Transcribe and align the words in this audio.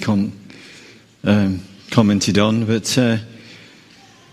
com- 0.00 0.32
um, 1.22 1.62
commented 1.92 2.36
on, 2.36 2.66
but 2.66 2.98
uh, 2.98 3.16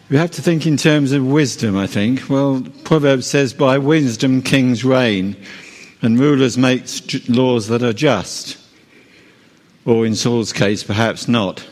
we 0.10 0.18
have 0.18 0.32
to 0.32 0.42
think 0.42 0.66
in 0.66 0.76
terms 0.76 1.12
of 1.12 1.24
wisdom, 1.24 1.78
I 1.78 1.86
think. 1.86 2.28
Well, 2.30 2.66
Proverbs 2.84 3.28
says, 3.28 3.54
By 3.54 3.78
wisdom 3.78 4.42
kings 4.42 4.84
reign, 4.84 5.36
and 6.02 6.20
rulers 6.20 6.58
make 6.58 6.86
laws 7.30 7.68
that 7.68 7.84
are 7.84 7.94
just. 7.94 8.58
Or 9.86 10.06
in 10.06 10.16
Saul's 10.16 10.52
case, 10.52 10.84
perhaps 10.84 11.28
not. 11.28 11.66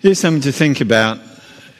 Here's 0.00 0.18
something 0.18 0.42
to 0.42 0.52
think 0.52 0.80
about. 0.80 1.20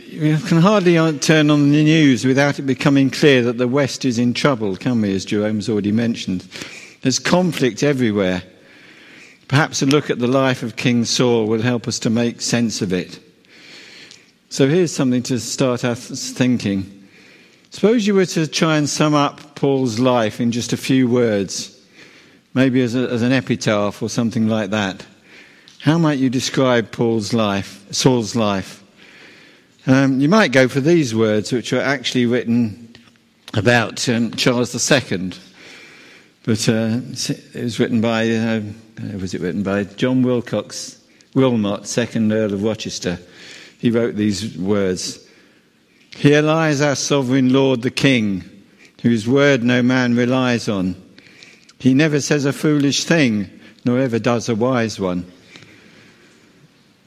You 0.06 0.36
can 0.36 0.58
hardly 0.58 0.94
turn 1.18 1.50
on 1.50 1.72
the 1.72 1.82
news 1.82 2.24
without 2.24 2.60
it 2.60 2.62
becoming 2.62 3.10
clear 3.10 3.42
that 3.42 3.58
the 3.58 3.66
West 3.66 4.04
is 4.04 4.20
in 4.20 4.34
trouble, 4.34 4.76
can 4.76 5.00
we, 5.00 5.12
as 5.14 5.24
Jerome's 5.24 5.68
already 5.68 5.90
mentioned? 5.90 6.46
There's 7.00 7.18
conflict 7.18 7.82
everywhere. 7.82 8.44
Perhaps 9.52 9.82
a 9.82 9.86
look 9.86 10.08
at 10.08 10.18
the 10.18 10.26
life 10.26 10.62
of 10.62 10.76
King 10.76 11.04
Saul 11.04 11.46
will 11.46 11.60
help 11.60 11.86
us 11.86 11.98
to 11.98 12.08
make 12.08 12.40
sense 12.40 12.80
of 12.80 12.90
it. 12.90 13.20
So 14.48 14.66
here's 14.66 14.94
something 14.94 15.22
to 15.24 15.38
start 15.38 15.84
us 15.84 16.30
thinking. 16.30 17.06
Suppose 17.68 18.06
you 18.06 18.14
were 18.14 18.24
to 18.24 18.46
try 18.46 18.78
and 18.78 18.88
sum 18.88 19.12
up 19.12 19.54
Paul's 19.54 19.98
life 19.98 20.40
in 20.40 20.52
just 20.52 20.72
a 20.72 20.78
few 20.78 21.06
words, 21.06 21.78
maybe 22.54 22.80
as, 22.80 22.94
a, 22.94 23.00
as 23.10 23.20
an 23.20 23.30
epitaph 23.30 24.02
or 24.02 24.08
something 24.08 24.48
like 24.48 24.70
that. 24.70 25.04
How 25.80 25.98
might 25.98 26.18
you 26.18 26.30
describe 26.30 26.90
Paul's 26.90 27.34
life, 27.34 27.84
Saul's 27.90 28.34
life? 28.34 28.82
Um, 29.86 30.18
you 30.18 30.30
might 30.30 30.52
go 30.52 30.66
for 30.66 30.80
these 30.80 31.14
words, 31.14 31.52
which 31.52 31.74
are 31.74 31.82
actually 31.82 32.24
written 32.24 32.94
about 33.52 34.08
um, 34.08 34.30
Charles 34.30 34.74
II, 34.74 35.32
but 36.42 36.66
uh, 36.70 37.00
it 37.52 37.62
was 37.62 37.78
written 37.78 38.00
by 38.00 38.30
uh, 38.30 38.62
uh, 39.02 39.18
was 39.18 39.34
it 39.34 39.40
written 39.40 39.62
by 39.62 39.84
John 39.84 40.22
Wilcox 40.22 40.98
Wilmot, 41.34 41.86
second 41.86 42.32
Earl 42.32 42.52
of 42.54 42.62
Rochester. 42.62 43.18
He 43.78 43.90
wrote 43.90 44.16
these 44.16 44.56
words 44.56 45.26
Here 46.16 46.42
lies 46.42 46.80
our 46.80 46.94
sovereign 46.94 47.52
Lord 47.52 47.82
the 47.82 47.90
King, 47.90 48.44
whose 49.02 49.26
word 49.26 49.64
no 49.64 49.82
man 49.82 50.14
relies 50.14 50.68
on. 50.68 50.94
He 51.78 51.94
never 51.94 52.20
says 52.20 52.44
a 52.44 52.52
foolish 52.52 53.04
thing, 53.04 53.50
nor 53.84 53.98
ever 53.98 54.18
does 54.18 54.48
a 54.48 54.54
wise 54.54 55.00
one. 55.00 55.30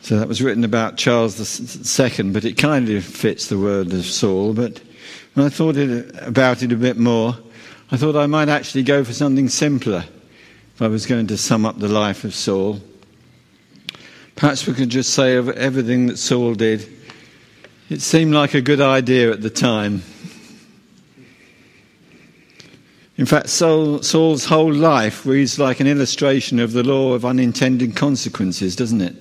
So 0.02 0.20
that 0.20 0.28
was 0.28 0.42
written 0.42 0.64
about 0.64 0.98
Charles 0.98 1.40
II, 1.40 2.32
but 2.32 2.46
it 2.46 2.58
kind 2.58 2.90
of 2.90 3.04
fits 3.04 3.48
the 3.48 3.58
word 3.58 3.94
of 3.94 4.06
Saul. 4.06 4.54
But 4.54 4.82
when 5.34 5.46
I 5.46 5.50
thought 5.50 5.78
it, 5.78 6.14
about 6.22 6.62
it 6.62 6.72
a 6.72 6.78
bit 6.78 6.98
more, 6.98 7.38
I 7.90 7.98
thought 7.98 8.16
I 8.16 8.28
might 8.28 8.50
actually 8.50 8.84
go 8.84 9.04
for 9.04 9.14
something 9.14 9.50
simpler 9.50 10.04
if 10.76 10.82
I 10.82 10.90
was 10.90 11.06
going 11.06 11.28
to 11.28 11.38
sum 11.38 11.66
up 11.66 11.80
the 11.80 11.88
life 11.88 12.26
of 12.26 12.36
Saul. 12.36 12.82
Perhaps 14.36 14.68
we 14.68 14.74
could 14.74 14.90
just 14.90 15.14
say 15.14 15.38
of 15.38 15.48
everything 15.48 16.08
that 16.08 16.18
Saul 16.18 16.54
did, 16.54 16.86
it 17.90 18.02
seemed 18.02 18.34
like 18.34 18.54
a 18.56 18.62
good 18.62 18.82
idea 18.82 19.32
at 19.32 19.42
the 19.42 19.50
time. 19.50 20.04
In 23.16 23.26
fact, 23.26 23.48
Saul, 23.48 24.04
Saul's 24.04 24.44
whole 24.44 24.74
life 24.74 25.26
reads 25.26 25.58
like 25.58 25.80
an 25.80 25.88
illustration 25.88 26.60
of 26.60 26.74
the 26.74 26.84
law 26.84 27.14
of 27.14 27.24
unintended 27.24 27.96
consequences, 27.96 28.76
doesn't 28.76 29.00
it? 29.00 29.16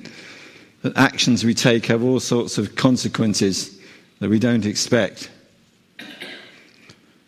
That 0.82 0.96
actions 0.96 1.44
we 1.44 1.54
take 1.54 1.86
have 1.86 2.02
all 2.02 2.18
sorts 2.18 2.58
of 2.58 2.74
consequences 2.74 3.78
that 4.18 4.28
we 4.28 4.40
don't 4.40 4.66
expect. 4.66 5.30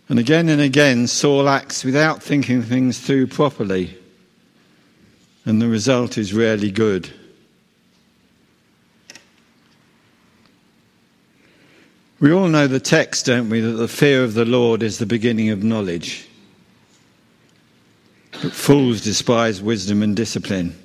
And 0.09 0.19
again 0.19 0.49
and 0.49 0.61
again, 0.61 1.07
Saul 1.07 1.49
acts 1.49 1.85
without 1.85 2.25
thinking 2.25 2.63
things 2.63 2.99
through 2.99 3.29
properly 3.29 3.97
and 5.47 5.63
the 5.63 5.69
result 5.69 6.19
is 6.19 6.35
rarely 6.35 6.71
good. 6.71 7.09
We 12.19 12.33
all 12.33 12.49
know 12.49 12.67
the 12.67 12.81
text, 12.81 13.27
don't 13.27 13.49
we, 13.49 13.61
that 13.61 13.73
the 13.73 13.89
fear 13.89 14.25
of 14.25 14.35
the 14.35 14.45
Lord 14.45 14.83
is 14.83 14.99
the 14.99 15.07
beginning 15.07 15.51
of 15.51 15.63
knowledge. 15.63 16.29
But 18.43 18.53
fools 18.53 19.03
despise 19.03 19.63
wisdom 19.63 20.03
and 20.03 20.17
discipline. 20.17 20.77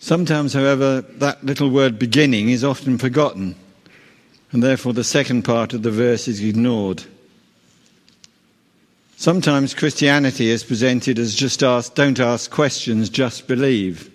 Sometimes, 0.00 0.52
however, 0.52 1.00
that 1.00 1.42
little 1.44 1.70
word 1.70 1.98
beginning 1.98 2.50
is 2.50 2.64
often 2.64 2.98
forgotten, 2.98 3.54
and 4.52 4.62
therefore 4.62 4.92
the 4.92 5.04
second 5.04 5.42
part 5.42 5.72
of 5.72 5.82
the 5.82 5.90
verse 5.90 6.28
is 6.28 6.42
ignored. 6.42 7.04
Sometimes 9.20 9.74
Christianity 9.74 10.48
is 10.48 10.64
presented 10.64 11.18
as 11.18 11.34
just 11.34 11.62
ask, 11.62 11.94
don't 11.94 12.18
ask 12.18 12.50
questions, 12.50 13.10
just 13.10 13.46
believe. 13.46 14.10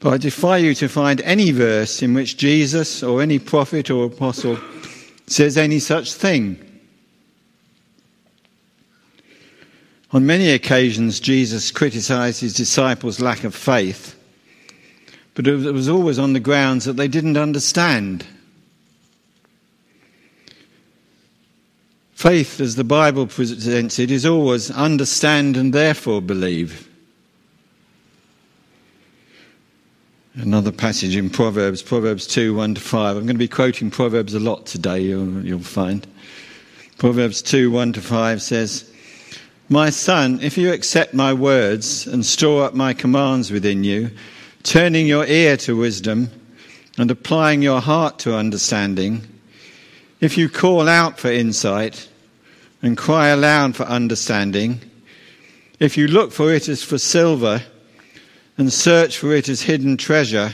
But 0.00 0.12
I 0.12 0.18
defy 0.18 0.58
you 0.58 0.74
to 0.74 0.86
find 0.86 1.22
any 1.22 1.50
verse 1.50 2.02
in 2.02 2.12
which 2.12 2.36
Jesus 2.36 3.02
or 3.02 3.22
any 3.22 3.38
prophet 3.38 3.90
or 3.90 4.04
apostle 4.04 4.58
says 5.26 5.56
any 5.56 5.78
such 5.78 6.12
thing. 6.12 6.62
On 10.12 10.26
many 10.26 10.50
occasions, 10.50 11.20
Jesus 11.20 11.70
criticized 11.70 12.42
his 12.42 12.52
disciples' 12.52 13.18
lack 13.18 13.44
of 13.44 13.54
faith, 13.54 14.14
but 15.32 15.46
it 15.46 15.72
was 15.72 15.88
always 15.88 16.18
on 16.18 16.34
the 16.34 16.38
grounds 16.38 16.84
that 16.84 16.98
they 16.98 17.08
didn't 17.08 17.38
understand. 17.38 18.26
Faith, 22.18 22.60
as 22.60 22.74
the 22.74 22.82
Bible 22.82 23.28
presents 23.28 24.00
it, 24.00 24.10
is 24.10 24.26
always 24.26 24.72
understand 24.72 25.56
and 25.56 25.72
therefore 25.72 26.20
believe. 26.20 26.88
Another 30.34 30.72
passage 30.72 31.14
in 31.14 31.30
Proverbs, 31.30 31.80
Proverbs 31.80 32.26
2 32.26 32.56
1 32.56 32.74
to 32.74 32.80
5. 32.80 33.16
I'm 33.16 33.22
going 33.22 33.36
to 33.36 33.38
be 33.38 33.46
quoting 33.46 33.88
Proverbs 33.92 34.34
a 34.34 34.40
lot 34.40 34.66
today, 34.66 34.98
you'll, 34.98 35.44
you'll 35.44 35.60
find. 35.60 36.08
Proverbs 36.96 37.40
2 37.40 37.70
1 37.70 37.92
to 37.92 38.00
5 38.00 38.42
says, 38.42 38.92
My 39.68 39.88
son, 39.88 40.40
if 40.42 40.58
you 40.58 40.72
accept 40.72 41.14
my 41.14 41.32
words 41.32 42.08
and 42.08 42.26
store 42.26 42.64
up 42.64 42.74
my 42.74 42.94
commands 42.94 43.52
within 43.52 43.84
you, 43.84 44.10
turning 44.64 45.06
your 45.06 45.24
ear 45.24 45.56
to 45.58 45.76
wisdom 45.76 46.32
and 46.98 47.12
applying 47.12 47.62
your 47.62 47.80
heart 47.80 48.18
to 48.18 48.34
understanding, 48.34 49.24
if 50.20 50.36
you 50.36 50.48
call 50.48 50.88
out 50.88 51.20
for 51.20 51.30
insight 51.30 52.07
and 52.82 52.96
cry 52.96 53.28
aloud 53.28 53.76
for 53.76 53.84
understanding, 53.84 54.80
if 55.80 55.96
you 55.96 56.08
look 56.08 56.32
for 56.32 56.52
it 56.52 56.68
as 56.68 56.82
for 56.82 56.98
silver 56.98 57.62
and 58.56 58.72
search 58.72 59.18
for 59.18 59.34
it 59.34 59.48
as 59.48 59.62
hidden 59.62 59.96
treasure, 59.96 60.52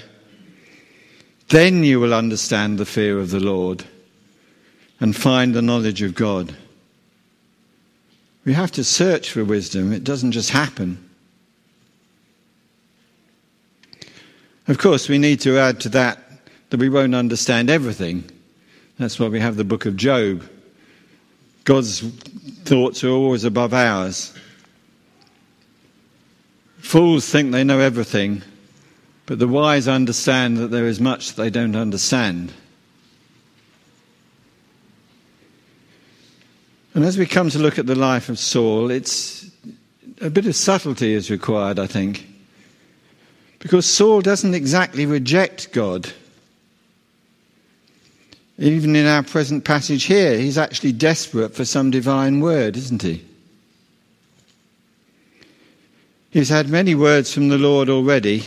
then 1.49 1.85
you 1.85 2.01
will 2.01 2.15
understand 2.15 2.79
the 2.79 2.87
fear 2.87 3.19
of 3.19 3.31
the 3.31 3.41
Lord 3.41 3.85
and 5.01 5.15
find 5.15 5.55
the 5.55 5.63
knowledge 5.63 6.03
of 6.03 6.15
God. 6.15 6.55
We 8.45 8.53
have 8.53 8.73
to 8.73 8.85
search 8.85 9.31
for 9.31 9.45
wisdom, 9.45 9.93
it 9.93 10.05
doesn't 10.05 10.33
just 10.33 10.51
happen. 10.51 11.11
Of 14.67 14.79
course, 14.79 15.09
we 15.09 15.19
need 15.19 15.41
to 15.41 15.59
add 15.59 15.81
to 15.81 15.89
that 15.91 16.19
that 16.71 16.81
we 16.81 16.89
won't 16.89 17.15
understand 17.15 17.71
everything. 17.71 18.25
That's 18.99 19.19
why 19.21 19.29
we 19.29 19.41
have 19.41 19.57
the 19.57 19.65
book 19.65 19.87
of 19.87 19.97
Job. 19.97 20.49
God's 21.65 22.01
thoughts 22.65 23.03
are 23.03 23.11
always 23.11 23.45
above 23.45 23.73
ours. 23.73 24.35
Fools 26.79 27.29
think 27.29 27.51
they 27.51 27.65
know 27.65 27.81
everything, 27.81 28.43
but 29.27 29.39
the 29.39 29.49
wise 29.49 29.89
understand 29.89 30.59
that 30.59 30.71
there 30.71 30.87
is 30.87 31.01
much 31.01 31.35
they 31.35 31.49
don't 31.49 31.75
understand. 31.75 32.53
And 36.93 37.05
as 37.05 37.19
we 37.19 37.27
come 37.27 37.51
to 37.51 37.59
look 37.59 37.79
at 37.79 37.87
the 37.87 37.97
life 37.97 38.29
of 38.29 38.39
Saul, 38.39 38.91
it's 38.91 39.51
a 40.21 40.31
bit 40.31 40.47
of 40.47 40.55
subtlety 40.55 41.15
is 41.15 41.31
required, 41.31 41.79
I 41.79 41.87
think. 41.87 42.27
Because 43.59 43.87
Saul 43.87 44.21
doesn't 44.21 44.55
exactly 44.55 45.07
reject 45.07 45.73
God. 45.73 46.13
Even 48.59 48.95
in 48.95 49.07
our 49.07 49.23
present 49.23 49.65
passage 49.65 50.05
here, 50.05 50.39
he's 50.39 50.59
actually 50.59 50.93
desperate 50.93 51.55
for 51.55 51.65
some 51.65 51.91
divine 51.91 52.41
word, 52.41 52.77
isn't 52.77 53.03
he? 53.03 53.25
He's 56.31 56.49
had 56.49 56.69
many 56.69 56.95
words 56.95 57.33
from 57.33 57.49
the 57.49 57.59
Lord 57.59 57.89
already, 57.89 58.45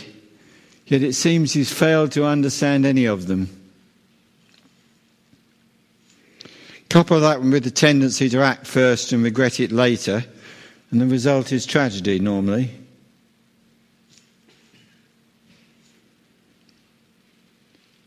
yet 0.86 1.02
it 1.02 1.14
seems 1.14 1.52
he's 1.52 1.72
failed 1.72 2.12
to 2.12 2.24
understand 2.24 2.86
any 2.86 3.06
of 3.06 3.26
them. 3.26 3.48
Couple 6.88 7.20
that 7.20 7.42
with 7.42 7.64
the 7.64 7.70
tendency 7.70 8.30
to 8.30 8.40
act 8.40 8.66
first 8.66 9.12
and 9.12 9.22
regret 9.22 9.60
it 9.60 9.72
later, 9.72 10.24
and 10.90 11.00
the 11.00 11.06
result 11.06 11.52
is 11.52 11.66
tragedy 11.66 12.18
normally. 12.18 12.70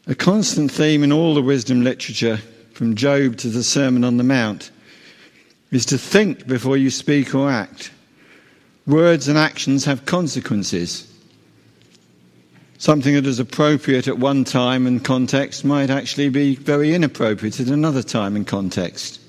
A 0.08 0.16
constant 0.16 0.72
theme 0.72 1.04
in 1.04 1.12
all 1.12 1.36
the 1.36 1.42
wisdom 1.42 1.84
literature, 1.84 2.38
from 2.74 2.96
Job 2.96 3.38
to 3.38 3.50
the 3.50 3.64
Sermon 3.64 4.04
on 4.04 4.18
the 4.18 4.24
Mount, 4.24 4.72
is 5.72 5.86
to 5.86 5.98
think 5.98 6.48
before 6.48 6.76
you 6.76 6.90
speak 6.90 7.36
or 7.36 7.52
act. 7.52 7.92
Words 8.88 9.28
and 9.28 9.38
actions 9.38 9.86
have 9.86 10.06
consequences. 10.06 11.08
Something 12.80 13.14
that 13.14 13.28
is 13.28 13.40
appropriate 13.40 14.08
at 14.08 14.18
one 14.18 14.44
time 14.44 14.88
and 14.88 15.06
context 15.06 15.64
might 15.64 15.92
actually 15.92 16.30
be 16.30 16.56
very 16.56 16.96
inappropriate 16.96 17.60
at 17.60 17.68
another 17.68 18.02
time 18.02 18.36
and 18.36 18.48
context. 18.48 19.20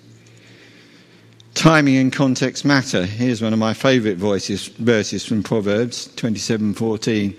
Timing 1.52 1.96
and 1.98 2.10
context 2.10 2.64
matter. 2.64 3.04
Here's 3.04 3.42
one 3.42 3.52
of 3.52 3.58
my 3.58 3.74
favourite 3.74 4.16
verses 4.16 5.24
from 5.26 5.42
Proverbs 5.42 6.08
27:14. 6.16 7.38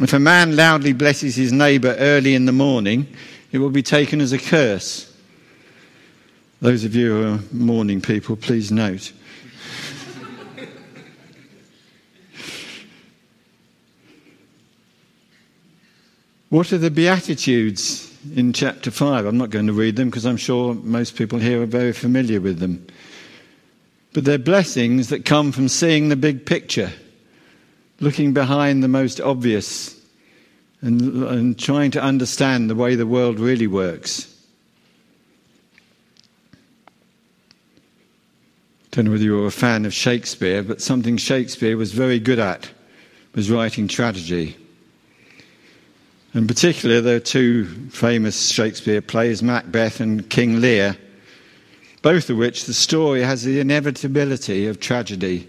If 0.00 0.14
a 0.14 0.18
man 0.18 0.56
loudly 0.56 0.94
blesses 0.94 1.36
his 1.36 1.52
neighbour 1.52 1.94
early 1.98 2.34
in 2.34 2.46
the 2.46 2.52
morning, 2.52 3.06
it 3.52 3.58
will 3.58 3.68
be 3.68 3.82
taken 3.82 4.22
as 4.22 4.32
a 4.32 4.38
curse. 4.38 5.14
Those 6.62 6.84
of 6.84 6.94
you 6.94 7.10
who 7.10 7.34
are 7.34 7.40
morning 7.52 8.00
people, 8.00 8.36
please 8.36 8.72
note. 8.72 9.12
What 16.48 16.72
are 16.72 16.78
the 16.78 16.90
Beatitudes 16.90 18.12
in 18.34 18.52
chapter 18.54 18.90
5? 18.90 19.26
I'm 19.26 19.38
not 19.38 19.50
going 19.50 19.66
to 19.66 19.72
read 19.72 19.96
them 19.96 20.08
because 20.08 20.24
I'm 20.24 20.38
sure 20.38 20.74
most 20.74 21.14
people 21.14 21.38
here 21.38 21.62
are 21.62 21.66
very 21.66 21.92
familiar 21.92 22.40
with 22.40 22.58
them. 22.58 22.86
But 24.14 24.24
they're 24.24 24.38
blessings 24.38 25.10
that 25.10 25.24
come 25.24 25.52
from 25.52 25.68
seeing 25.68 26.08
the 26.08 26.16
big 26.16 26.46
picture, 26.46 26.90
looking 28.00 28.32
behind 28.32 28.82
the 28.82 28.88
most 28.88 29.20
obvious, 29.20 29.98
and, 30.80 31.22
and 31.24 31.58
trying 31.58 31.90
to 31.92 32.02
understand 32.02 32.68
the 32.68 32.74
way 32.74 32.94
the 32.94 33.06
world 33.06 33.38
really 33.38 33.66
works. 33.66 34.26
I 38.92 38.96
don't 38.96 39.04
know 39.04 39.10
whether 39.12 39.22
you're 39.22 39.46
a 39.46 39.52
fan 39.52 39.84
of 39.84 39.94
Shakespeare, 39.94 40.62
but 40.62 40.80
something 40.80 41.16
Shakespeare 41.16 41.76
was 41.76 41.92
very 41.92 42.18
good 42.18 42.38
at 42.38 42.70
was 43.34 43.50
writing 43.50 43.86
tragedy. 43.86 44.56
In 46.34 46.46
particular, 46.46 47.00
there 47.00 47.16
are 47.16 47.20
two 47.20 47.66
famous 47.90 48.50
Shakespeare 48.50 49.00
plays, 49.00 49.42
Macbeth 49.42 50.00
and 50.00 50.28
King 50.30 50.60
Lear, 50.60 50.96
both 52.02 52.30
of 52.30 52.36
which 52.36 52.64
the 52.64 52.74
story 52.74 53.22
has 53.22 53.42
the 53.42 53.60
inevitability 53.60 54.66
of 54.66 54.80
tragedy, 54.80 55.46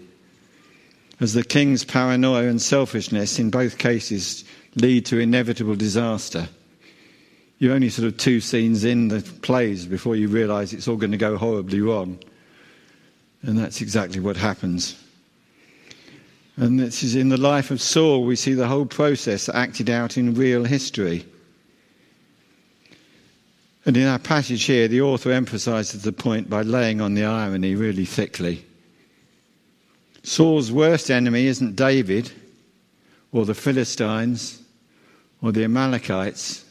as 1.22 1.34
the 1.34 1.44
king's 1.44 1.84
paranoia 1.84 2.48
and 2.48 2.60
selfishness 2.60 3.38
in 3.38 3.50
both 3.50 3.78
cases 3.78 4.44
lead 4.74 5.06
to 5.06 5.18
inevitable 5.18 5.76
disaster. 5.76 6.48
You're 7.58 7.74
only 7.74 7.90
sort 7.90 8.08
of 8.08 8.16
two 8.16 8.40
scenes 8.40 8.82
in 8.82 9.08
the 9.08 9.20
plays 9.42 9.86
before 9.86 10.16
you 10.16 10.28
realize 10.28 10.72
it's 10.72 10.88
all 10.88 10.96
going 10.96 11.12
to 11.12 11.16
go 11.16 11.36
horribly 11.36 11.80
wrong. 11.80 12.18
And 13.42 13.56
that's 13.56 13.80
exactly 13.80 14.20
what 14.20 14.36
happens. 14.36 15.00
And 16.56 16.78
this 16.78 17.02
is 17.02 17.14
in 17.14 17.28
the 17.28 17.36
life 17.36 17.70
of 17.70 17.80
Saul, 17.80 18.24
we 18.24 18.36
see 18.36 18.54
the 18.54 18.68
whole 18.68 18.86
process 18.86 19.48
acted 19.48 19.88
out 19.88 20.16
in 20.16 20.34
real 20.34 20.64
history. 20.64 21.24
And 23.84 23.96
in 23.96 24.06
our 24.06 24.18
passage 24.18 24.64
here, 24.64 24.86
the 24.88 25.00
author 25.00 25.32
emphasizes 25.32 26.02
the 26.02 26.12
point 26.12 26.50
by 26.50 26.62
laying 26.62 27.00
on 27.00 27.14
the 27.14 27.24
irony 27.24 27.74
really 27.74 28.04
thickly. 28.04 28.64
Saul's 30.22 30.70
worst 30.70 31.10
enemy 31.10 31.46
isn't 31.46 31.76
David 31.76 32.30
or 33.32 33.44
the 33.44 33.54
Philistines 33.54 34.62
or 35.40 35.52
the 35.52 35.64
Amalekites. 35.64 36.64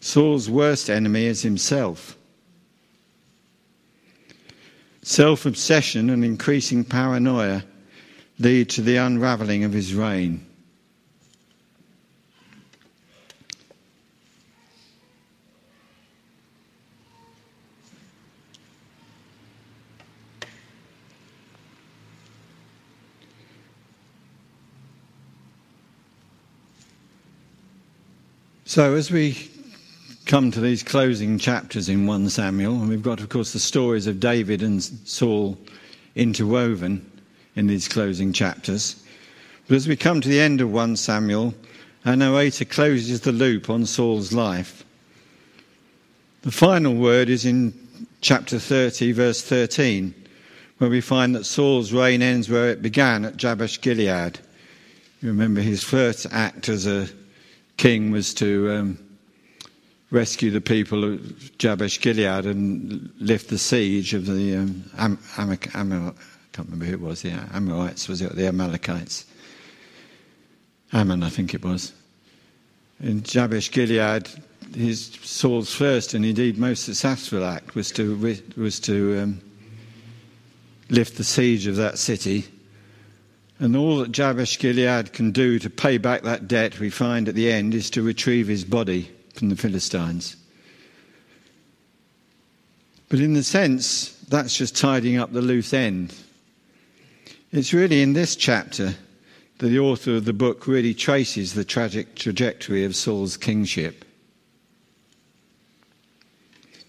Saul's 0.00 0.48
worst 0.48 0.88
enemy 0.88 1.24
is 1.24 1.42
himself. 1.42 2.16
Self 5.02 5.44
obsession 5.46 6.08
and 6.10 6.24
increasing 6.24 6.84
paranoia 6.84 7.64
lead 8.38 8.70
to 8.70 8.82
the 8.82 8.96
unraveling 8.96 9.64
of 9.64 9.72
his 9.72 9.94
reign. 9.94 10.46
So, 28.74 28.94
as 28.96 29.08
we 29.08 29.38
come 30.26 30.50
to 30.50 30.60
these 30.60 30.82
closing 30.82 31.38
chapters 31.38 31.88
in 31.88 32.08
1 32.08 32.28
Samuel, 32.28 32.74
and 32.80 32.88
we've 32.88 33.04
got, 33.04 33.20
of 33.20 33.28
course, 33.28 33.52
the 33.52 33.60
stories 33.60 34.08
of 34.08 34.18
David 34.18 34.64
and 34.64 34.82
Saul 34.82 35.56
interwoven 36.16 37.08
in 37.54 37.68
these 37.68 37.86
closing 37.86 38.32
chapters. 38.32 39.00
But 39.68 39.76
as 39.76 39.86
we 39.86 39.94
come 39.94 40.20
to 40.20 40.28
the 40.28 40.40
end 40.40 40.60
of 40.60 40.72
1 40.72 40.96
Samuel, 40.96 41.54
our 42.04 42.16
narrator 42.16 42.64
closes 42.64 43.20
the 43.20 43.30
loop 43.30 43.70
on 43.70 43.86
Saul's 43.86 44.32
life. 44.32 44.84
The 46.42 46.50
final 46.50 46.96
word 46.96 47.28
is 47.28 47.46
in 47.46 47.72
chapter 48.22 48.58
30, 48.58 49.12
verse 49.12 49.40
13, 49.40 50.12
where 50.78 50.90
we 50.90 51.00
find 51.00 51.32
that 51.36 51.46
Saul's 51.46 51.92
reign 51.92 52.22
ends 52.22 52.48
where 52.48 52.70
it 52.70 52.82
began 52.82 53.24
at 53.24 53.36
Jabesh 53.36 53.80
Gilead. 53.80 54.40
You 55.22 55.28
remember 55.28 55.60
his 55.60 55.84
first 55.84 56.26
act 56.32 56.68
as 56.68 56.88
a 56.88 57.08
king 57.76 58.10
was 58.10 58.34
to 58.34 58.70
um, 58.72 58.98
rescue 60.10 60.50
the 60.50 60.60
people 60.60 61.04
of 61.04 61.58
Jabesh 61.58 62.00
Gilead 62.00 62.46
and 62.46 63.10
lift 63.18 63.50
the 63.50 63.58
siege 63.58 64.14
of 64.14 64.26
the 64.26 64.56
um, 64.56 64.84
Am- 64.96 65.18
Am- 65.36 65.58
Am- 65.74 66.14
can't 66.52 66.68
remember 66.68 66.84
who 66.84 66.92
it 66.92 67.00
was, 67.00 67.22
the 67.22 67.30
Amorites, 67.52 68.06
was 68.08 68.22
it, 68.22 68.34
the 68.36 68.46
Amalekites? 68.46 69.24
Ammon, 70.92 71.24
I 71.24 71.28
think 71.28 71.52
it 71.52 71.64
was. 71.64 71.92
In 73.00 73.24
Jabesh 73.24 73.72
Gilead, 73.72 74.28
his 74.72 75.06
Saul's 75.22 75.74
first 75.74 76.14
and 76.14 76.24
indeed 76.24 76.56
most 76.56 76.84
successful 76.84 77.44
act 77.44 77.74
was 77.74 77.90
to, 77.92 78.38
was 78.56 78.78
to 78.80 79.18
um, 79.20 79.40
lift 80.90 81.16
the 81.16 81.24
siege 81.24 81.66
of 81.66 81.74
that 81.76 81.98
city. 81.98 82.44
And 83.58 83.76
all 83.76 83.98
that 83.98 84.12
Jabesh 84.12 84.58
Gilead 84.58 85.12
can 85.12 85.30
do 85.30 85.58
to 85.60 85.70
pay 85.70 85.98
back 85.98 86.22
that 86.22 86.48
debt, 86.48 86.80
we 86.80 86.90
find 86.90 87.28
at 87.28 87.34
the 87.34 87.52
end, 87.52 87.72
is 87.74 87.88
to 87.90 88.02
retrieve 88.02 88.48
his 88.48 88.64
body 88.64 89.10
from 89.34 89.48
the 89.48 89.56
Philistines. 89.56 90.36
But 93.08 93.20
in 93.20 93.34
the 93.34 93.44
sense, 93.44 94.10
that's 94.28 94.56
just 94.56 94.76
tidying 94.76 95.18
up 95.18 95.32
the 95.32 95.42
loose 95.42 95.72
end. 95.72 96.14
It's 97.52 97.72
really 97.72 98.02
in 98.02 98.14
this 98.14 98.34
chapter 98.34 98.94
that 99.58 99.68
the 99.68 99.78
author 99.78 100.16
of 100.16 100.24
the 100.24 100.32
book 100.32 100.66
really 100.66 100.94
traces 100.94 101.54
the 101.54 101.64
tragic 101.64 102.16
trajectory 102.16 102.84
of 102.84 102.96
Saul's 102.96 103.36
kingship. 103.36 104.04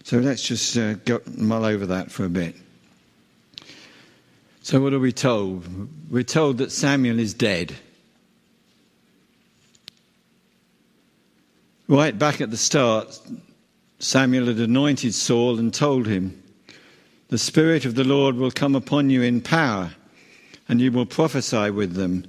So 0.02 0.18
let's 0.18 0.42
just 0.42 0.76
uh, 0.76 0.94
go, 0.94 1.20
mull 1.36 1.64
over 1.64 1.86
that 1.86 2.10
for 2.10 2.24
a 2.24 2.28
bit. 2.28 2.56
So, 4.66 4.80
what 4.80 4.92
are 4.92 4.98
we 4.98 5.12
told? 5.12 5.64
We're 6.10 6.24
told 6.24 6.58
that 6.58 6.72
Samuel 6.72 7.20
is 7.20 7.34
dead. 7.34 7.76
Right 11.86 12.18
back 12.18 12.40
at 12.40 12.50
the 12.50 12.56
start, 12.56 13.16
Samuel 14.00 14.46
had 14.46 14.58
anointed 14.58 15.14
Saul 15.14 15.60
and 15.60 15.72
told 15.72 16.08
him, 16.08 16.42
The 17.28 17.38
Spirit 17.38 17.84
of 17.84 17.94
the 17.94 18.02
Lord 18.02 18.34
will 18.34 18.50
come 18.50 18.74
upon 18.74 19.08
you 19.08 19.22
in 19.22 19.40
power 19.40 19.92
and 20.68 20.80
you 20.80 20.90
will 20.90 21.06
prophesy 21.06 21.70
with 21.70 21.94
them, 21.94 22.26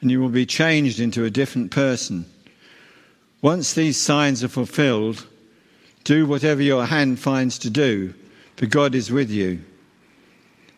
and 0.00 0.10
you 0.10 0.18
will 0.22 0.30
be 0.30 0.46
changed 0.46 0.98
into 0.98 1.26
a 1.26 1.30
different 1.30 1.70
person. 1.70 2.24
Once 3.42 3.74
these 3.74 4.00
signs 4.00 4.42
are 4.42 4.48
fulfilled, 4.48 5.26
do 6.04 6.24
whatever 6.24 6.62
your 6.62 6.86
hand 6.86 7.18
finds 7.18 7.58
to 7.58 7.68
do, 7.68 8.14
for 8.56 8.64
God 8.64 8.94
is 8.94 9.12
with 9.12 9.30
you. 9.30 9.60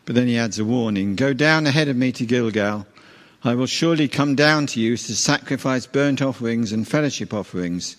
But 0.08 0.14
then 0.14 0.26
he 0.26 0.38
adds 0.38 0.58
a 0.58 0.64
warning 0.64 1.16
Go 1.16 1.34
down 1.34 1.66
ahead 1.66 1.88
of 1.88 1.94
me 1.94 2.12
to 2.12 2.24
Gilgal. 2.24 2.86
I 3.44 3.54
will 3.54 3.66
surely 3.66 4.08
come 4.08 4.34
down 4.34 4.64
to 4.68 4.80
you 4.80 4.96
to 4.96 5.14
sacrifice 5.14 5.84
burnt 5.84 6.22
offerings 6.22 6.72
and 6.72 6.88
fellowship 6.88 7.34
offerings. 7.34 7.96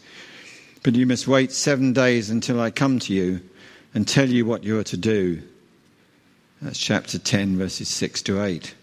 But 0.82 0.96
you 0.96 1.06
must 1.06 1.28
wait 1.28 1.52
seven 1.52 1.94
days 1.94 2.32
until 2.32 2.60
I 2.60 2.72
come 2.72 2.98
to 2.98 3.14
you 3.14 3.42
and 3.94 4.08
tell 4.08 4.28
you 4.28 4.44
what 4.44 4.64
you 4.64 4.80
are 4.80 4.84
to 4.86 4.98
do. 4.98 5.44
That's 6.64 6.80
chapter 6.80 7.20
10, 7.20 7.60
verses 7.60 7.90
6 7.90 8.24
to 8.24 8.44
8. 8.44 8.74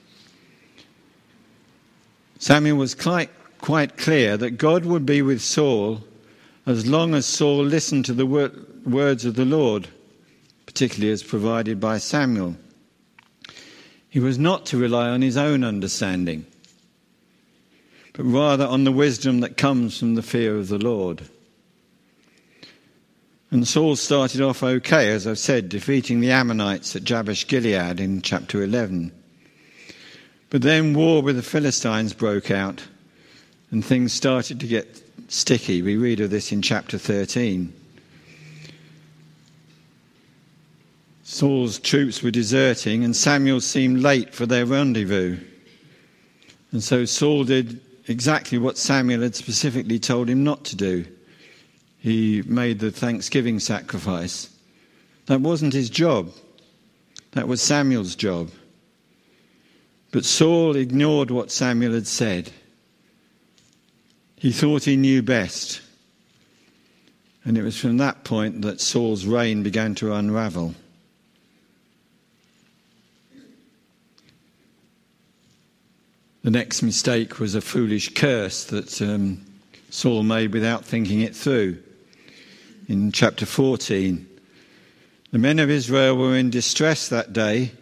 Samuel 2.39 2.77
was 2.77 2.95
quite, 2.95 3.31
quite 3.61 3.97
clear 3.97 4.37
that 4.37 4.53
God 4.53 4.85
would 4.85 5.05
be 5.05 5.21
with 5.21 5.43
Saul 5.43 6.05
as 6.65 6.87
long 6.87 7.13
as 7.13 7.27
Saul 7.27 7.65
listened 7.65 8.05
to 8.05 8.13
the 8.13 8.25
wor- 8.25 8.53
words 8.85 9.25
of 9.25 9.35
the 9.35 9.45
Lord, 9.45 9.89
particularly 10.65 11.11
as 11.11 11.25
provided 11.25 11.81
by 11.81 11.99
Samuel. 11.99 12.55
He 14.17 14.21
was 14.21 14.39
not 14.39 14.65
to 14.67 14.79
rely 14.79 15.11
on 15.11 15.21
his 15.21 15.37
own 15.37 15.63
understanding, 15.63 16.47
but 18.15 18.23
rather 18.23 18.65
on 18.65 18.85
the 18.85 18.91
wisdom 18.91 19.41
that 19.41 19.59
comes 19.59 19.99
from 19.99 20.15
the 20.15 20.23
fear 20.23 20.57
of 20.57 20.69
the 20.69 20.79
Lord. 20.79 21.29
And 23.51 23.69
Saul 23.69 23.95
started 23.95 24.41
off 24.41 24.63
okay, 24.63 25.11
as 25.11 25.27
I've 25.27 25.39
said, 25.39 25.69
defeating 25.69 26.21
the 26.21 26.31
Ammonites 26.31 26.97
at 26.97 27.05
Jabesh 27.05 27.47
Gilead 27.47 28.01
in 28.01 28.23
chapter 28.23 28.63
11. 28.63 29.13
But 30.49 30.63
then 30.63 30.95
war 30.95 31.21
with 31.21 31.37
the 31.37 31.43
Philistines 31.43 32.15
broke 32.15 32.51
out 32.51 32.83
and 33.71 33.85
things 33.85 34.15
started 34.15 34.61
to 34.61 34.67
get 34.67 35.03
sticky. 35.29 35.83
We 35.83 35.99
read 35.99 36.21
of 36.21 36.31
this 36.31 36.53
in 36.53 36.63
chapter 36.63 36.97
13. 36.97 37.71
Saul's 41.29 41.81
troops 41.81 42.23
were 42.23 42.31
deserting, 42.31 43.03
and 43.03 43.15
Samuel 43.15 43.61
seemed 43.61 44.01
late 44.01 44.33
for 44.33 44.47
their 44.47 44.65
rendezvous. 44.65 45.37
And 46.71 46.81
so 46.81 47.05
Saul 47.05 47.43
did 47.43 47.81
exactly 48.07 48.59
what 48.59 48.79
Samuel 48.79 49.23
had 49.23 49.35
specifically 49.35 49.99
told 49.99 50.31
him 50.31 50.45
not 50.45 50.63
to 50.67 50.77
do. 50.77 51.05
He 51.99 52.43
made 52.47 52.79
the 52.79 52.93
thanksgiving 52.93 53.59
sacrifice. 53.59 54.51
That 55.27 55.41
wasn't 55.41 55.73
his 55.73 55.91
job, 55.91 56.31
that 57.33 57.49
was 57.49 57.61
Samuel's 57.61 58.15
job. 58.15 58.53
But 60.13 60.25
Saul 60.25 60.77
ignored 60.77 61.33
what 61.33 61.51
Samuel 61.51 61.95
had 61.95 62.07
said. 62.07 62.53
He 64.37 64.53
thought 64.53 64.85
he 64.85 64.95
knew 64.95 65.23
best. 65.23 65.81
And 67.45 67.59
it 67.59 67.65
was 67.65 67.77
from 67.77 67.97
that 67.97 68.23
point 68.23 68.63
that 68.63 68.81
Saul's 68.81 69.27
reign 69.27 69.65
began 69.65 69.97
to 69.97 70.15
unravel. 70.15 70.77
The 76.47 76.53
next 76.53 76.81
mistake 76.81 77.41
was 77.41 77.57
a 77.57 77.61
foolish 77.61 78.15
curse 78.15 78.63
that 78.67 79.03
um, 79.03 79.45
Saul 79.91 80.23
made 80.23 80.53
without 80.53 80.85
thinking 80.85 81.21
it 81.23 81.35
through. 81.35 81.79
In 82.87 83.11
chapter 83.11 83.45
14, 83.45 84.25
the 85.33 85.41
men 85.41 85.59
of 85.59 85.71
Israel 85.71 86.17
were 86.17 86.37
in 86.37 86.51
distress 86.51 87.09
that 87.09 87.33
day 87.33 87.73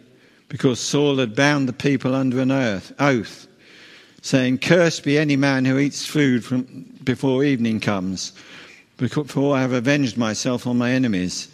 because 0.49 0.79
Saul 0.79 1.17
had 1.17 1.35
bound 1.35 1.69
the 1.69 1.73
people 1.73 2.15
under 2.15 2.39
an 2.39 2.49
oath, 2.49 3.47
saying, 4.23 4.57
Cursed 4.57 5.03
be 5.03 5.19
any 5.19 5.35
man 5.35 5.65
who 5.65 5.77
eats 5.77 6.03
food 6.03 6.43
from, 6.43 6.63
before 7.03 7.43
evening 7.43 7.79
comes, 7.79 8.33
for 9.27 9.55
I 9.55 9.61
have 9.61 9.73
avenged 9.73 10.17
myself 10.17 10.65
on 10.65 10.79
my 10.79 10.89
enemies. 10.89 11.49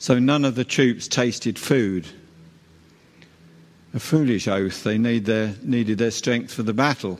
So 0.00 0.18
none 0.18 0.44
of 0.44 0.56
the 0.56 0.64
troops 0.64 1.06
tasted 1.06 1.60
food. 1.60 2.08
A 3.92 4.00
foolish 4.00 4.46
oath. 4.46 4.84
They 4.84 4.98
need 4.98 5.24
their, 5.24 5.54
needed 5.62 5.98
their 5.98 6.10
strength 6.10 6.52
for 6.52 6.62
the 6.62 6.72
battle. 6.72 7.18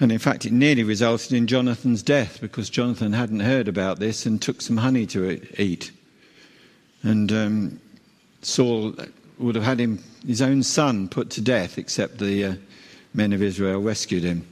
And 0.00 0.10
in 0.10 0.18
fact, 0.18 0.44
it 0.44 0.52
nearly 0.52 0.82
resulted 0.82 1.32
in 1.32 1.46
Jonathan's 1.46 2.02
death 2.02 2.40
because 2.40 2.68
Jonathan 2.68 3.12
hadn't 3.12 3.40
heard 3.40 3.68
about 3.68 4.00
this 4.00 4.26
and 4.26 4.42
took 4.42 4.60
some 4.60 4.78
honey 4.78 5.06
to 5.06 5.40
eat. 5.60 5.92
And 7.02 7.32
um, 7.32 7.80
Saul 8.42 8.94
would 9.38 9.54
have 9.54 9.64
had 9.64 9.78
him, 9.78 10.02
his 10.26 10.42
own 10.42 10.62
son 10.62 11.08
put 11.08 11.30
to 11.30 11.40
death, 11.40 11.78
except 11.78 12.18
the 12.18 12.44
uh, 12.44 12.54
men 13.12 13.32
of 13.32 13.42
Israel 13.42 13.80
rescued 13.80 14.24
him. 14.24 14.46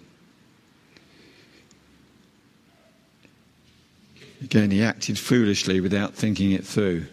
Again, 4.42 4.71
he 4.71 4.83
acted 4.83 5.19
foolishly 5.19 5.81
without 5.81 6.14
thinking 6.14 6.52
it 6.52 6.64
through. 6.64 7.07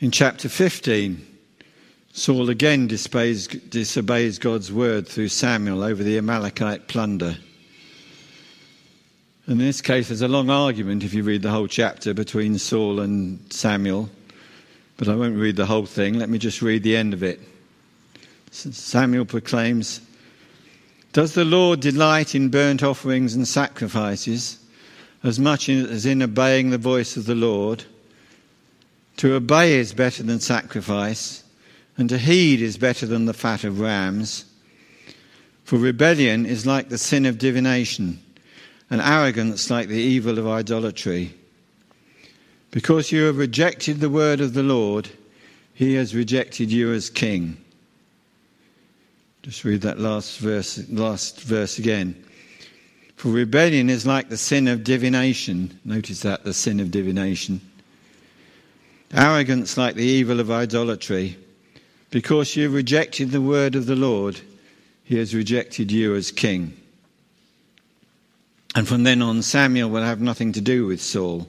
In 0.00 0.10
chapter 0.10 0.48
15, 0.48 1.24
Saul 2.12 2.50
again 2.50 2.88
disobeys, 2.88 4.38
God's 4.38 4.72
word 4.72 5.06
through 5.06 5.28
Samuel 5.28 5.84
over 5.84 6.02
the 6.02 6.18
Amalekite 6.18 6.88
plunder. 6.88 7.36
In 9.46 9.58
this 9.58 9.80
case, 9.80 10.08
there's 10.08 10.20
a 10.20 10.26
long 10.26 10.50
argument 10.50 11.04
if 11.04 11.14
you 11.14 11.22
read 11.22 11.42
the 11.42 11.50
whole 11.50 11.68
chapter 11.68 12.12
between 12.12 12.58
Saul 12.58 12.98
and 12.98 13.40
Samuel, 13.52 14.10
but 14.96 15.06
I 15.06 15.14
won't 15.14 15.36
read 15.36 15.54
the 15.54 15.66
whole 15.66 15.86
thing. 15.86 16.18
Let 16.18 16.28
me 16.28 16.38
just 16.38 16.60
read 16.60 16.82
the 16.82 16.96
end 16.96 17.14
of 17.14 17.22
it. 17.22 17.40
Samuel 18.50 19.24
proclaims 19.24 20.00
Does 21.12 21.34
the 21.34 21.44
Lord 21.44 21.78
delight 21.78 22.34
in 22.34 22.48
burnt 22.48 22.82
offerings 22.82 23.36
and 23.36 23.46
sacrifices 23.46 24.58
as 25.22 25.38
much 25.38 25.68
as 25.68 26.04
in 26.04 26.20
obeying 26.20 26.70
the 26.70 26.78
voice 26.78 27.16
of 27.16 27.26
the 27.26 27.36
Lord? 27.36 27.84
To 29.18 29.34
obey 29.34 29.74
is 29.74 29.92
better 29.92 30.22
than 30.22 30.40
sacrifice 30.40 31.44
and 31.96 32.08
to 32.08 32.18
heed 32.18 32.60
is 32.60 32.76
better 32.76 33.06
than 33.06 33.26
the 33.26 33.32
fat 33.32 33.64
of 33.64 33.80
rams. 33.80 34.44
For 35.64 35.78
rebellion 35.78 36.44
is 36.46 36.66
like 36.66 36.88
the 36.88 36.98
sin 36.98 37.24
of 37.24 37.38
divination, 37.38 38.20
and 38.90 39.00
arrogance 39.00 39.70
like 39.70 39.88
the 39.88 39.94
evil 39.94 40.38
of 40.38 40.46
idolatry. 40.46 41.34
Because 42.70 43.12
you 43.12 43.22
have 43.24 43.38
rejected 43.38 44.00
the 44.00 44.10
word 44.10 44.40
of 44.40 44.52
the 44.54 44.62
Lord, 44.62 45.08
he 45.72 45.94
has 45.94 46.14
rejected 46.14 46.70
you 46.70 46.92
as 46.92 47.08
king. 47.08 47.56
Just 49.42 49.64
read 49.64 49.82
that 49.82 50.00
last 50.00 50.38
verse, 50.38 50.88
last 50.88 51.40
verse 51.42 51.78
again. 51.78 52.24
For 53.16 53.28
rebellion 53.28 53.88
is 53.88 54.06
like 54.06 54.28
the 54.28 54.36
sin 54.36 54.66
of 54.66 54.84
divination. 54.84 55.78
Notice 55.84 56.20
that, 56.22 56.44
the 56.44 56.54
sin 56.54 56.80
of 56.80 56.90
divination. 56.90 57.60
Arrogance 59.14 59.76
like 59.76 59.94
the 59.94 60.04
evil 60.04 60.40
of 60.40 60.50
idolatry. 60.50 61.36
Because 62.10 62.56
you 62.56 62.68
rejected 62.68 63.30
the 63.30 63.40
word 63.40 63.76
of 63.76 63.86
the 63.86 63.96
Lord, 63.96 64.40
he 65.04 65.18
has 65.18 65.34
rejected 65.34 65.92
you 65.92 66.14
as 66.16 66.32
king. 66.32 66.76
And 68.74 68.88
from 68.88 69.04
then 69.04 69.22
on, 69.22 69.42
Samuel 69.42 69.88
will 69.90 70.02
have 70.02 70.20
nothing 70.20 70.52
to 70.52 70.60
do 70.60 70.86
with 70.86 71.00
Saul. 71.00 71.48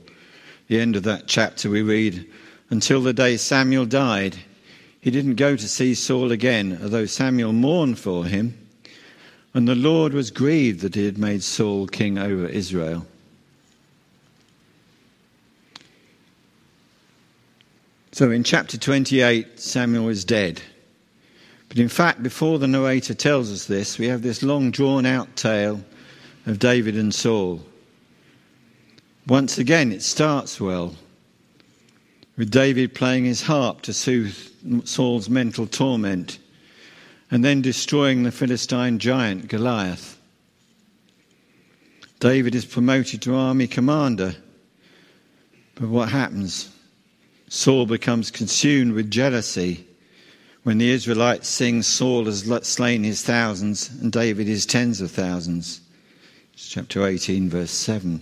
The 0.67 0.79
end 0.79 0.95
of 0.95 1.03
that 1.03 1.27
chapter 1.27 1.69
we 1.69 1.81
read, 1.81 2.25
until 2.69 3.01
the 3.01 3.13
day 3.13 3.37
Samuel 3.37 3.85
died, 3.85 4.35
he 5.01 5.09
didn't 5.09 5.35
go 5.35 5.55
to 5.55 5.67
see 5.67 5.95
Saul 5.95 6.31
again, 6.31 6.79
although 6.83 7.05
Samuel 7.05 7.53
mourned 7.53 7.97
for 7.97 8.25
him. 8.25 8.57
And 9.55 9.67
the 9.67 9.75
Lord 9.75 10.13
was 10.13 10.31
grieved 10.31 10.81
that 10.81 10.95
he 10.95 11.05
had 11.05 11.17
made 11.17 11.41
Saul 11.41 11.87
king 11.87 12.17
over 12.17 12.45
Israel. 12.45 13.07
So 18.15 18.31
in 18.31 18.45
chapter 18.45 18.77
28, 18.77 19.59
Samuel 19.59 20.07
is 20.07 20.23
dead. 20.23 20.61
But 21.67 21.79
in 21.79 21.89
fact, 21.89 22.23
before 22.23 22.59
the 22.59 22.65
narrator 22.65 23.13
tells 23.13 23.51
us 23.51 23.65
this, 23.65 23.99
we 23.99 24.07
have 24.07 24.21
this 24.21 24.41
long 24.41 24.71
drawn 24.71 25.05
out 25.05 25.35
tale 25.35 25.83
of 26.45 26.57
David 26.57 26.95
and 26.95 27.13
Saul. 27.13 27.59
Once 29.27 29.57
again, 29.57 29.91
it 29.91 30.01
starts 30.01 30.61
well, 30.61 30.95
with 32.37 32.51
David 32.51 32.95
playing 32.95 33.25
his 33.25 33.41
harp 33.41 33.81
to 33.81 33.91
soothe 33.91 34.37
Saul's 34.85 35.29
mental 35.29 35.67
torment, 35.67 36.39
and 37.29 37.43
then 37.43 37.61
destroying 37.61 38.23
the 38.23 38.31
Philistine 38.31 38.97
giant 38.97 39.49
Goliath. 39.49 40.17
David 42.21 42.55
is 42.55 42.63
promoted 42.63 43.21
to 43.23 43.35
army 43.35 43.67
commander. 43.67 44.35
But 45.75 45.89
what 45.89 46.07
happens? 46.07 46.69
Saul 47.55 47.85
becomes 47.85 48.31
consumed 48.31 48.91
with 48.91 49.09
jealousy 49.09 49.87
when 50.63 50.77
the 50.77 50.89
Israelites 50.89 51.47
sing, 51.47 51.83
Saul 51.83 52.25
has 52.25 52.43
slain 52.63 53.05
his 53.05 53.21
thousands 53.21 53.89
and 53.89 54.11
David 54.11 54.45
his 54.45 54.65
tens 54.65 54.99
of 54.99 55.09
thousands. 55.09 55.79
It's 56.51 56.67
chapter 56.67 57.07
18, 57.07 57.49
verse 57.49 57.71
7. 57.71 58.21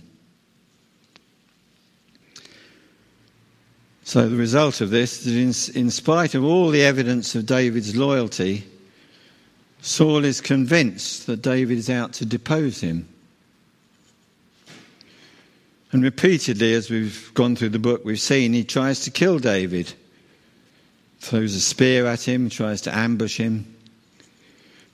So, 4.04 4.28
the 4.28 4.36
result 4.36 4.80
of 4.80 4.90
this 4.90 5.26
is 5.26 5.74
in, 5.74 5.82
in 5.82 5.90
spite 5.90 6.36
of 6.36 6.44
all 6.44 6.70
the 6.70 6.84
evidence 6.84 7.34
of 7.34 7.44
David's 7.44 7.96
loyalty, 7.96 8.64
Saul 9.80 10.24
is 10.24 10.40
convinced 10.40 11.26
that 11.26 11.42
David 11.42 11.78
is 11.78 11.90
out 11.90 12.12
to 12.14 12.24
depose 12.24 12.82
him. 12.82 13.08
And 15.94 16.02
repeatedly, 16.02 16.74
as 16.74 16.90
we've 16.90 17.30
gone 17.34 17.54
through 17.54 17.68
the 17.68 17.78
book, 17.78 18.04
we've 18.04 18.18
seen 18.18 18.52
he 18.52 18.64
tries 18.64 18.98
to 19.04 19.12
kill 19.12 19.38
David. 19.38 19.94
Throws 21.20 21.54
a 21.54 21.60
spear 21.60 22.06
at 22.06 22.26
him, 22.26 22.50
tries 22.50 22.80
to 22.80 22.92
ambush 22.92 23.36
him. 23.36 23.76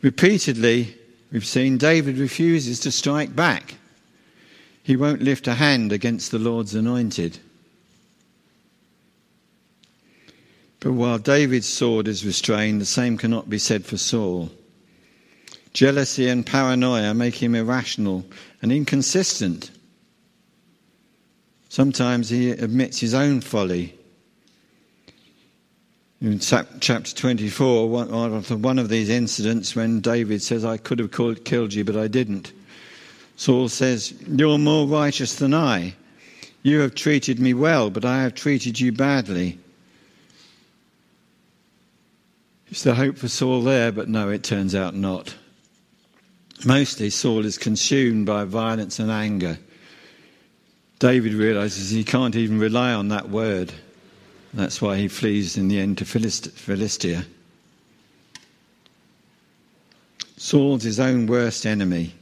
Repeatedly, 0.03 0.95
we've 1.33 1.47
seen 1.47 1.79
David 1.79 2.19
refuses 2.19 2.81
to 2.81 2.93
strike 2.93 3.35
back. 3.35 3.77
He 4.83 4.95
won't 4.95 5.23
lift 5.23 5.49
a 5.49 5.55
hand 5.55 5.91
against 5.91 6.33
the 6.33 6.39
Lord's 6.39 6.75
anointed. 6.75 7.39
But 10.81 10.93
while 10.93 11.17
David's 11.17 11.67
sword 11.67 12.09
is 12.09 12.27
restrained, 12.27 12.79
the 12.79 12.85
same 12.85 13.17
cannot 13.17 13.49
be 13.49 13.59
said 13.59 13.87
for 13.87 13.97
Saul. 13.97 14.51
Jealousy 15.73 16.29
and 16.29 16.45
paranoia 16.45 17.15
make 17.15 17.37
him 17.37 17.55
irrational 17.55 18.27
and 18.61 18.71
inconsistent. 18.71 19.71
Sometimes 21.71 22.29
he 22.29 22.51
admits 22.51 22.99
his 22.99 23.15
own 23.15 23.41
folly. 23.41 23.95
In 26.21 26.41
chapter 26.41 27.15
24, 27.15 27.89
one 27.89 28.79
of 28.81 28.89
these 28.89 29.09
incidents 29.09 29.77
when 29.77 30.01
David 30.01 30.43
says, 30.43 30.65
I 30.65 30.79
could 30.79 30.99
have 30.99 31.13
killed 31.45 31.73
you, 31.73 31.85
but 31.85 31.97
I 31.97 32.09
didn't. 32.09 32.53
Saul 33.37 33.69
says, 33.69 34.13
You're 34.27 34.59
more 34.59 34.89
righteous 34.89 35.37
than 35.37 35.55
I. 35.55 35.95
You 36.65 36.81
have 36.81 36.97
treated 36.97 37.39
me 37.39 37.55
well, 37.55 37.89
but 37.89 38.05
I 38.05 38.23
have 38.23 38.35
treated 38.35 38.81
you 38.81 38.91
badly. 38.91 39.57
Is 42.71 42.83
there 42.83 42.95
hope 42.95 43.17
for 43.17 43.29
Saul 43.29 43.63
there? 43.63 43.93
But 43.93 44.09
no, 44.09 44.29
it 44.29 44.43
turns 44.43 44.75
out 44.75 44.97
not. 44.97 45.37
Mostly, 46.67 47.11
Saul 47.11 47.45
is 47.45 47.57
consumed 47.59 48.27
by 48.27 48.43
violence 48.43 48.99
and 48.99 49.11
anger. 49.11 49.57
David 51.01 51.33
realizes 51.33 51.91
he 51.91 52.05
can't 52.05 52.37
even 52.37 52.61
rely 52.61 52.93
on 52.93 53.09
that 53.09 53.31
word. 53.31 53.73
That's 54.53 54.83
why 54.83 54.99
he 54.99 55.09
flees 55.09 55.57
in 55.57 55.69
the 55.69 55.81
end 55.81 55.99
to 55.99 56.05
Philistia. 56.05 57.25
Saul's 60.37 60.83
his 60.83 61.01
own 61.01 61.27
worst 61.27 61.65
enemy. 61.65 62.13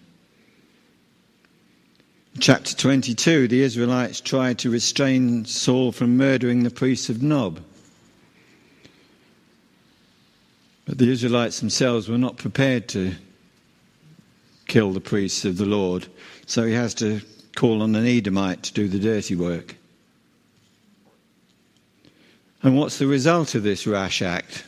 Chapter 2.38 2.76
22, 2.76 3.48
the 3.48 3.62
Israelites 3.62 4.20
tried 4.20 4.58
to 4.58 4.70
restrain 4.70 5.44
Saul 5.44 5.90
from 5.90 6.16
murdering 6.16 6.62
the 6.62 6.70
priests 6.70 7.08
of 7.08 7.20
Nob. 7.20 7.60
But 10.86 10.98
the 10.98 11.10
Israelites 11.10 11.58
themselves 11.58 12.08
were 12.08 12.16
not 12.16 12.36
prepared 12.36 12.86
to 12.90 13.14
kill 14.68 14.92
the 14.92 15.00
priests 15.00 15.44
of 15.44 15.56
the 15.56 15.66
Lord, 15.66 16.06
so 16.46 16.64
he 16.64 16.74
has 16.74 16.94
to 16.94 17.22
call 17.58 17.82
on 17.82 17.96
an 17.96 18.06
Edomite 18.06 18.62
to 18.62 18.72
do 18.72 18.86
the 18.86 19.00
dirty 19.00 19.34
work. 19.34 19.74
And 22.62 22.78
what's 22.78 22.98
the 22.98 23.08
result 23.08 23.56
of 23.56 23.64
this 23.64 23.84
rash 23.84 24.22
act? 24.22 24.64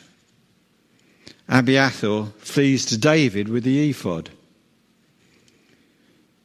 Abiathar 1.47 2.25
flees 2.39 2.85
to 2.87 2.97
David 2.97 3.47
with 3.47 3.63
the 3.63 3.89
ephod. 3.89 4.29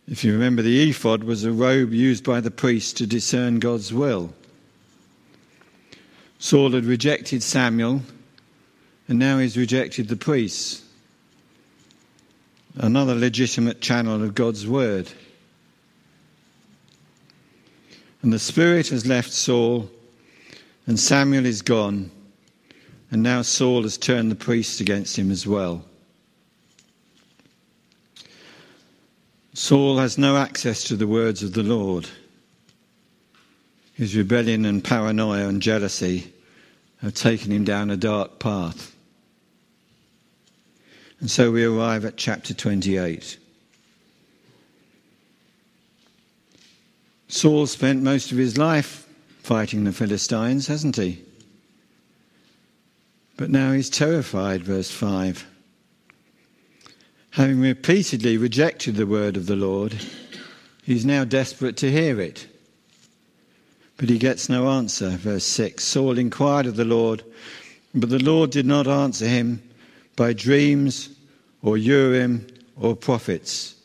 If 0.07 0.23
you 0.23 0.35
remember, 0.35 0.63
the 0.63 0.89
ephod 0.89 1.25
was 1.25 1.43
a 1.43 1.51
robe 1.51 1.93
used 1.93 2.23
by 2.23 2.41
the 2.41 2.53
priest 2.53 2.99
to 2.99 3.09
discern 3.09 3.59
God's 3.59 3.93
will. 3.93 4.33
Saul 6.39 6.71
had 6.71 6.85
rejected 6.85 7.43
Samuel, 7.43 8.03
and 9.09 9.19
now 9.19 9.39
he's 9.39 9.57
rejected 9.57 10.07
the 10.07 10.15
priests. 10.15 10.85
Another 12.77 13.17
legitimate 13.17 13.81
channel 13.81 14.23
of 14.23 14.37
God's 14.37 14.65
word. 14.65 15.11
And 18.27 18.33
the 18.33 18.41
Spirit 18.41 18.89
has 18.89 19.07
left 19.07 19.33
Saul, 19.33 19.89
and 20.85 20.99
Samuel 20.99 21.47
is 21.47 21.63
gone, 21.63 22.11
and 23.09 23.23
now 23.23 23.43
Saul 23.43 23.85
has 23.85 23.97
turned 23.97 24.33
the 24.33 24.35
priests 24.35 24.81
against 24.81 25.17
him 25.17 25.31
as 25.31 25.47
well. 25.47 25.85
Saul 29.55 29.99
has 29.99 30.19
no 30.19 30.37
access 30.39 30.83
to 30.89 30.97
the 30.97 31.07
words 31.07 31.45
of 31.45 31.53
the 31.53 31.63
Lord. 31.63 32.09
His 33.95 34.17
rebellion 34.17 34.65
and 34.65 34.83
paranoia 34.83 35.47
and 35.47 35.63
jealousy 35.63 36.33
have 37.03 37.15
taken 37.15 37.53
him 37.53 37.63
down 37.63 37.91
a 37.91 37.97
dark 37.97 38.41
path. 38.41 38.97
And 41.21 41.31
so 41.31 41.53
we 41.53 41.63
arrive 41.63 42.05
at 42.05 42.17
chapter 42.17 42.55
28. 42.55 43.39
Saul 47.29 47.67
spent 47.67 48.03
most 48.03 48.31
of 48.31 48.39
his 48.39 48.57
life 48.57 49.09
fighting 49.39 49.85
the 49.85 49.93
Philistines, 49.93 50.67
hasn't 50.67 50.97
he? 50.97 51.23
But 53.37 53.51
now 53.51 53.73
he's 53.73 53.91
terrified, 53.91 54.63
verse 54.63 54.91
5. 54.91 55.47
Having 57.31 57.61
repeatedly 57.61 58.39
rejected 58.39 58.97
the 58.97 59.07
word 59.07 59.37
of 59.37 59.47
the 59.47 59.57
Lord, 59.57 59.95
he's 60.85 61.05
now 61.05 61.25
desperate 61.25 61.77
to 61.79 61.93
hear 61.93 62.21
it. 62.21 62.47
But 63.99 64.09
he 64.09 64.19
gets 64.19 64.49
no 64.49 64.69
answer. 64.71 65.11
Verse 65.11 65.45
6 65.45 65.85
Saul 65.85 66.19
inquired 66.19 66.67
of 66.67 66.77
the 66.77 66.85
Lord, 66.85 67.23
but 67.95 68.09
the 68.09 68.23
Lord 68.23 68.51
did 68.51 68.67
not 68.67 68.87
answer 68.87 69.27
him 69.27 69.63
by 70.17 70.33
dreams 70.33 71.11
or 71.63 71.77
Urim 71.77 72.47
or 72.81 72.97
prophets. 72.97 73.76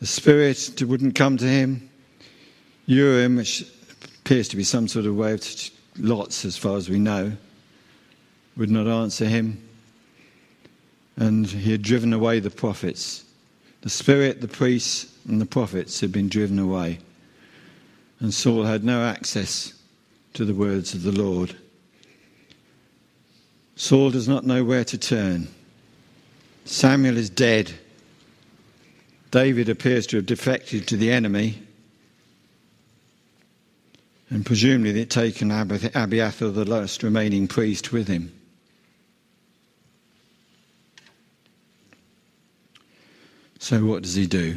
The 0.00 0.06
Spirit 0.06 0.82
wouldn't 0.82 1.14
come 1.14 1.36
to 1.38 1.46
him. 1.46 1.88
Urim, 2.86 3.36
which 3.36 3.64
appears 4.18 4.48
to 4.48 4.56
be 4.56 4.64
some 4.64 4.88
sort 4.88 5.06
of 5.06 5.16
way 5.16 5.32
of 5.32 5.70
lots 5.98 6.44
as 6.44 6.56
far 6.56 6.76
as 6.76 6.88
we 6.88 6.98
know, 6.98 7.32
would 8.56 8.70
not 8.70 8.86
answer 8.86 9.26
him. 9.26 9.62
And 11.16 11.46
he 11.46 11.72
had 11.72 11.82
driven 11.82 12.12
away 12.12 12.40
the 12.40 12.50
prophets. 12.50 13.24
The 13.82 13.90
Spirit, 13.90 14.40
the 14.40 14.48
priests, 14.48 15.14
and 15.28 15.40
the 15.40 15.46
prophets 15.46 16.00
had 16.00 16.12
been 16.12 16.28
driven 16.28 16.58
away. 16.58 16.98
And 18.20 18.32
Saul 18.32 18.64
had 18.64 18.84
no 18.84 19.04
access 19.04 19.74
to 20.34 20.44
the 20.44 20.54
words 20.54 20.94
of 20.94 21.02
the 21.02 21.12
Lord. 21.12 21.56
Saul 23.76 24.10
does 24.10 24.28
not 24.28 24.44
know 24.44 24.64
where 24.64 24.84
to 24.84 24.98
turn. 24.98 25.48
Samuel 26.64 27.16
is 27.16 27.30
dead. 27.30 27.72
David 29.34 29.68
appears 29.68 30.06
to 30.06 30.18
have 30.18 30.26
defected 30.26 30.86
to 30.86 30.96
the 30.96 31.10
enemy 31.10 31.60
and 34.30 34.46
presumably 34.46 35.04
taken 35.06 35.50
Abiathar, 35.50 36.50
the 36.50 36.64
last 36.64 37.02
remaining 37.02 37.48
priest, 37.48 37.92
with 37.92 38.06
him. 38.06 38.32
So, 43.58 43.84
what 43.84 44.04
does 44.04 44.14
he 44.14 44.28
do? 44.28 44.56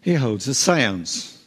He 0.00 0.14
holds 0.14 0.48
a 0.48 0.54
seance. 0.54 1.44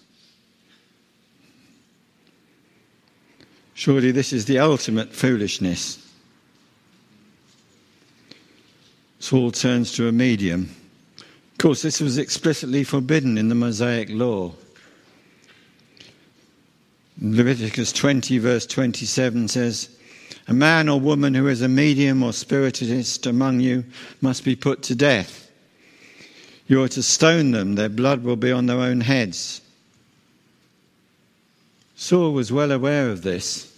Surely 3.73 4.11
this 4.11 4.31
is 4.31 4.45
the 4.45 4.59
ultimate 4.59 5.11
foolishness. 5.11 5.97
Saul 9.17 9.49
turns 9.49 9.93
to 9.93 10.07
a 10.07 10.11
medium. 10.11 10.69
Of 11.53 11.57
course, 11.59 11.81
this 11.81 12.01
was 12.01 12.17
explicitly 12.17 12.83
forbidden 12.83 13.37
in 13.37 13.47
the 13.47 13.55
Mosaic 13.55 14.09
law. 14.09 14.53
Leviticus 17.21 17.93
20, 17.93 18.37
verse 18.39 18.65
27 18.65 19.47
says, 19.47 19.89
A 20.47 20.53
man 20.53 20.89
or 20.89 20.99
woman 20.99 21.33
who 21.33 21.47
is 21.47 21.61
a 21.61 21.69
medium 21.69 22.21
or 22.21 22.33
spiritist 22.33 23.25
among 23.25 23.61
you 23.61 23.85
must 24.19 24.43
be 24.43 24.55
put 24.55 24.81
to 24.83 24.95
death. 24.95 25.49
You 26.67 26.81
are 26.83 26.89
to 26.89 27.03
stone 27.03 27.51
them, 27.51 27.75
their 27.75 27.89
blood 27.89 28.23
will 28.23 28.35
be 28.35 28.51
on 28.51 28.65
their 28.65 28.79
own 28.79 29.01
heads. 29.01 29.61
Saul 31.95 32.33
was 32.33 32.51
well 32.51 32.71
aware 32.71 33.09
of 33.09 33.21
this. 33.21 33.69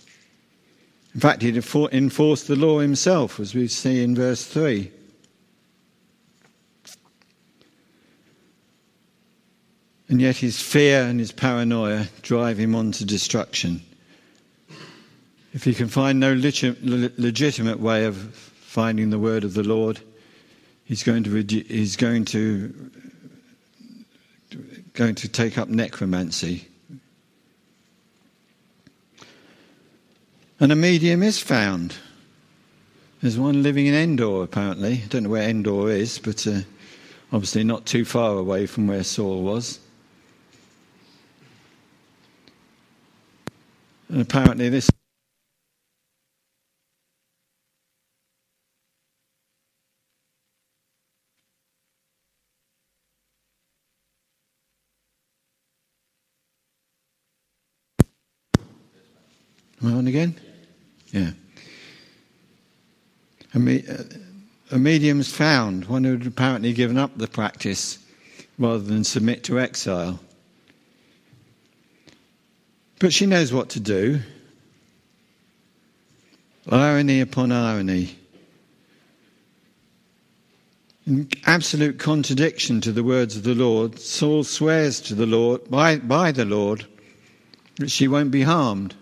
In 1.13 1.19
fact, 1.19 1.41
he 1.41 1.49
enforced 1.49 2.47
the 2.47 2.55
law 2.55 2.79
himself, 2.79 3.39
as 3.39 3.53
we 3.53 3.67
see 3.67 4.03
in 4.03 4.15
verse 4.15 4.45
3. 4.45 4.91
And 10.07 10.21
yet 10.21 10.37
his 10.37 10.61
fear 10.61 11.03
and 11.03 11.19
his 11.19 11.31
paranoia 11.31 12.07
drive 12.21 12.57
him 12.59 12.75
on 12.75 12.91
to 12.93 13.05
destruction. 13.05 13.81
If 15.53 15.63
he 15.63 15.73
can 15.73 15.87
find 15.87 16.19
no 16.19 16.33
legitimate 16.33 17.79
way 17.79 18.05
of 18.05 18.17
finding 18.17 19.09
the 19.09 19.17
word 19.17 19.43
of 19.43 19.53
the 19.53 19.63
Lord, 19.63 19.99
he's 20.83 21.01
going 21.01 21.23
to, 21.23 21.41
he's 21.41 21.95
going 21.95 22.25
to, 22.25 22.91
going 24.93 25.15
to 25.15 25.27
take 25.27 25.57
up 25.57 25.69
necromancy. 25.69 26.67
And 30.59 30.71
a 30.71 30.75
medium 30.75 31.23
is 31.23 31.39
found. 31.39 31.95
There's 33.21 33.39
one 33.39 33.63
living 33.63 33.87
in 33.87 33.93
Endor, 33.93 34.43
apparently. 34.43 35.01
I 35.03 35.07
don't 35.07 35.23
know 35.23 35.29
where 35.29 35.49
Endor 35.49 35.89
is, 35.89 36.19
but 36.19 36.45
uh, 36.45 36.59
obviously 37.33 37.63
not 37.63 37.85
too 37.85 38.05
far 38.05 38.37
away 38.37 38.65
from 38.67 38.87
where 38.87 39.03
Saul 39.03 39.41
was. 39.41 39.79
And 44.09 44.21
apparently, 44.21 44.69
this. 44.69 44.89
Am 59.81 59.93
I 59.93 59.97
on 59.97 60.07
again? 60.07 60.35
Yeah. 61.11 61.31
A, 63.53 63.59
me, 63.59 63.83
a 64.71 64.77
medium's 64.77 65.31
found, 65.31 65.85
one 65.85 66.03
who 66.03 66.17
had 66.17 66.27
apparently 66.27 66.73
given 66.73 66.97
up 66.97 67.17
the 67.17 67.27
practice 67.27 67.99
rather 68.57 68.79
than 68.79 69.03
submit 69.03 69.43
to 69.45 69.59
exile. 69.59 70.19
But 73.05 73.13
she 73.13 73.27
knows 73.27 73.53
what 73.53 73.69
to 73.69 73.79
do. 73.79 74.19
Irony 76.67 77.21
upon 77.21 77.51
irony. 77.51 78.17
In 81.05 81.29
absolute 81.45 81.99
contradiction 81.99 82.81
to 82.81 82.91
the 82.91 83.03
words 83.03 83.37
of 83.37 83.43
the 83.43 83.53
Lord, 83.53 83.99
Saul 83.99 84.43
swears 84.43 85.01
to 85.01 85.13
the 85.13 85.27
Lord 85.27 85.69
by, 85.69 85.97
by 85.97 86.31
the 86.31 86.45
Lord 86.45 86.87
that 87.75 87.91
she 87.91 88.07
won't 88.07 88.31
be 88.31 88.41
harmed 88.41 88.95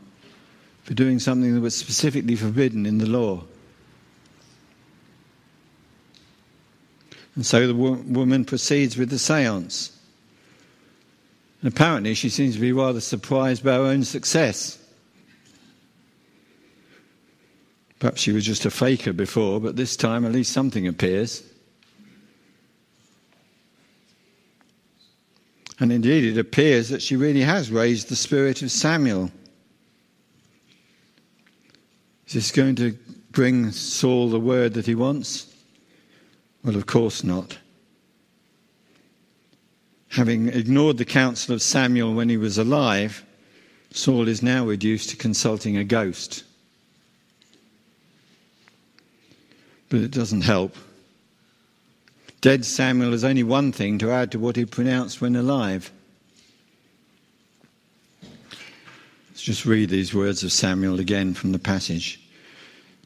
for 0.84 0.94
doing 0.94 1.18
something 1.20 1.56
that 1.56 1.62
was 1.62 1.74
specifically 1.74 2.36
forbidden 2.36 2.86
in 2.86 2.98
the 2.98 3.08
law. 3.08 3.46
And 7.36 7.46
so 7.46 7.68
the 7.68 7.74
wo- 7.74 8.04
woman 8.06 8.44
proceeds 8.44 8.98
with 8.98 9.10
the 9.10 9.18
seance. 9.18 9.98
And 11.63 11.71
apparently, 11.71 12.13
she 12.13 12.28
seems 12.28 12.56
to 12.56 12.62
be 12.62 12.73
rather 12.73 12.99
surprised 12.99 13.63
by 13.63 13.76
her 13.76 13.84
own 13.84 14.04
success. 14.04 14.78
Perhaps 17.99 18.19
she 18.19 18.34
was 18.34 18.45
just 18.45 18.65
a 18.65 18.69
faker 18.69 19.13
before, 19.13 19.62
but 19.62 19.78
this 19.78 19.95
time 19.95 20.26
at 20.26 20.34
least 20.34 20.52
something 20.52 20.86
appears. 20.89 21.41
And 25.80 25.89
indeed, 25.93 26.26
it 26.26 26.38
appears 26.38 26.89
that 26.89 27.02
she 27.02 27.15
really 27.15 27.39
has 27.39 27.71
raised 27.71 28.10
the 28.10 28.17
spirit 28.17 28.62
of 28.62 28.69
Samuel. 28.69 29.32
Is 32.28 32.34
this 32.34 32.52
going 32.52 32.76
to 32.76 32.97
bring 33.32 33.71
Saul 33.71 34.30
the 34.30 34.39
word 34.39 34.73
that 34.73 34.86
he 34.86 34.95
wants? 34.95 35.47
Well, 36.65 36.76
of 36.76 36.88
course 36.88 37.23
not. 37.23 37.58
Having 40.13 40.49
ignored 40.49 40.99
the 40.99 41.06
counsel 41.06 41.56
of 41.56 41.62
Samuel 41.63 42.13
when 42.13 42.30
he 42.30 42.38
was 42.38 42.60
alive, 42.60 43.26
Saul 43.91 44.28
is 44.28 44.43
now 44.43 44.63
reduced 44.63 45.10
to 45.10 45.17
consulting 45.17 45.76
a 45.76 45.84
ghost. 45.84 46.43
But 49.89 50.02
it 50.02 50.12
doesn't 50.12 50.41
help. 50.41 50.76
Dead 52.41 52.63
Samuel 52.63 53.10
has 53.13 53.23
only 53.23 53.41
one 53.41 53.71
thing 53.71 53.97
to 53.97 54.12
add 54.12 54.32
to 54.34 54.39
what 54.39 54.56
he 54.56 54.65
pronounced 54.65 55.19
when 55.19 55.36
alive. 55.36 55.91
Let's 59.32 59.41
just 59.41 59.65
read 59.65 59.89
these 59.89 60.13
words 60.13 60.43
of 60.43 60.52
Samuel 60.52 60.99
again 60.99 61.34
from 61.34 61.54
the 61.54 61.60
passage. 61.60 62.21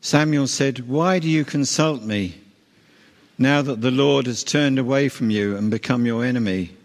Samuel 0.02 0.48
said, 0.48 0.90
Why 0.90 1.20
do 1.20 1.30
you 1.30 1.46
consult 1.46 2.04
me 2.04 2.36
now 3.38 3.62
that 3.62 3.80
the 3.80 3.92
Lord 3.92 4.26
has 4.26 4.44
turned 4.44 4.78
away 4.78 5.08
from 5.08 5.30
you 5.30 5.56
and 5.56 5.72
become 5.72 6.06
your 6.06 6.26
enemy? 6.26 6.77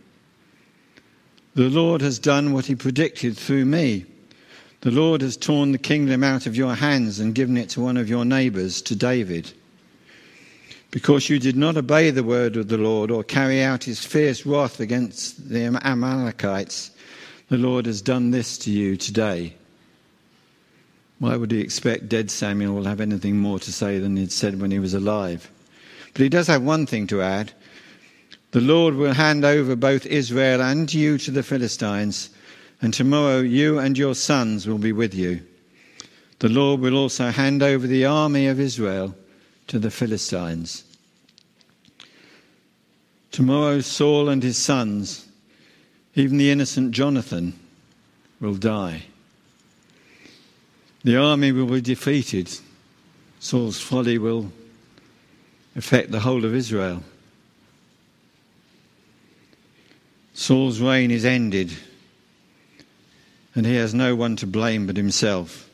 The 1.54 1.68
Lord 1.68 2.00
has 2.00 2.18
done 2.18 2.52
what 2.52 2.66
he 2.66 2.74
predicted 2.74 3.36
through 3.36 3.66
me. 3.66 4.06
The 4.80 4.90
Lord 4.90 5.20
has 5.20 5.36
torn 5.36 5.72
the 5.72 5.78
kingdom 5.78 6.24
out 6.24 6.46
of 6.46 6.56
your 6.56 6.74
hands 6.74 7.20
and 7.20 7.34
given 7.34 7.56
it 7.56 7.68
to 7.70 7.80
one 7.80 7.96
of 7.96 8.08
your 8.08 8.24
neighbors, 8.24 8.82
to 8.82 8.96
David 8.96 9.52
because 10.92 11.30
you 11.30 11.38
did 11.38 11.56
not 11.56 11.78
obey 11.78 12.10
the 12.10 12.22
word 12.22 12.54
of 12.54 12.68
the 12.68 12.76
Lord 12.76 13.10
or 13.10 13.24
carry 13.24 13.62
out 13.62 13.82
his 13.82 14.04
fierce 14.04 14.44
wrath 14.46 14.78
against 14.78 15.48
the 15.48 15.64
Amalekites, 15.82 16.90
the 17.48 17.56
Lord 17.56 17.86
has 17.86 18.02
done 18.02 18.30
this 18.30 18.58
to 18.58 18.70
you 18.70 18.98
today. 18.98 19.56
Why 21.18 21.36
would 21.36 21.50
he 21.50 21.60
expect 21.60 22.10
dead 22.10 22.30
Samuel 22.30 22.74
will 22.74 22.84
have 22.84 23.00
anything 23.00 23.38
more 23.38 23.58
to 23.60 23.72
say 23.72 23.98
than 23.98 24.18
he'd 24.18 24.32
said 24.32 24.60
when 24.60 24.70
he 24.70 24.78
was 24.78 24.92
alive? 24.92 25.50
But 26.12 26.22
he 26.22 26.28
does 26.28 26.46
have 26.48 26.62
one 26.62 26.84
thing 26.84 27.06
to 27.06 27.22
add. 27.22 27.52
The 28.52 28.60
Lord 28.60 28.94
will 28.94 29.14
hand 29.14 29.46
over 29.46 29.74
both 29.74 30.04
Israel 30.04 30.60
and 30.62 30.92
you 30.92 31.16
to 31.18 31.30
the 31.30 31.42
Philistines, 31.42 32.28
and 32.82 32.92
tomorrow 32.92 33.40
you 33.40 33.78
and 33.78 33.96
your 33.96 34.14
sons 34.14 34.66
will 34.66 34.78
be 34.78 34.92
with 34.92 35.14
you. 35.14 35.40
The 36.38 36.50
Lord 36.50 36.80
will 36.80 36.96
also 36.96 37.30
hand 37.30 37.62
over 37.62 37.86
the 37.86 38.04
army 38.04 38.46
of 38.48 38.60
Israel 38.60 39.14
to 39.68 39.78
the 39.78 39.90
Philistines. 39.90 40.84
Tomorrow, 43.30 43.80
Saul 43.80 44.28
and 44.28 44.42
his 44.42 44.58
sons, 44.58 45.26
even 46.14 46.36
the 46.36 46.50
innocent 46.50 46.92
Jonathan, 46.92 47.58
will 48.38 48.56
die. 48.56 49.04
The 51.04 51.16
army 51.16 51.52
will 51.52 51.66
be 51.66 51.80
defeated. 51.80 52.50
Saul's 53.40 53.80
folly 53.80 54.18
will 54.18 54.52
affect 55.74 56.10
the 56.10 56.20
whole 56.20 56.44
of 56.44 56.54
Israel. 56.54 57.02
Saul's 60.34 60.80
reign 60.80 61.10
is 61.10 61.24
ended, 61.24 61.72
and 63.54 63.66
he 63.66 63.74
has 63.76 63.92
no 63.92 64.16
one 64.16 64.36
to 64.36 64.46
blame 64.46 64.86
but 64.86 64.96
himself. 64.96 65.68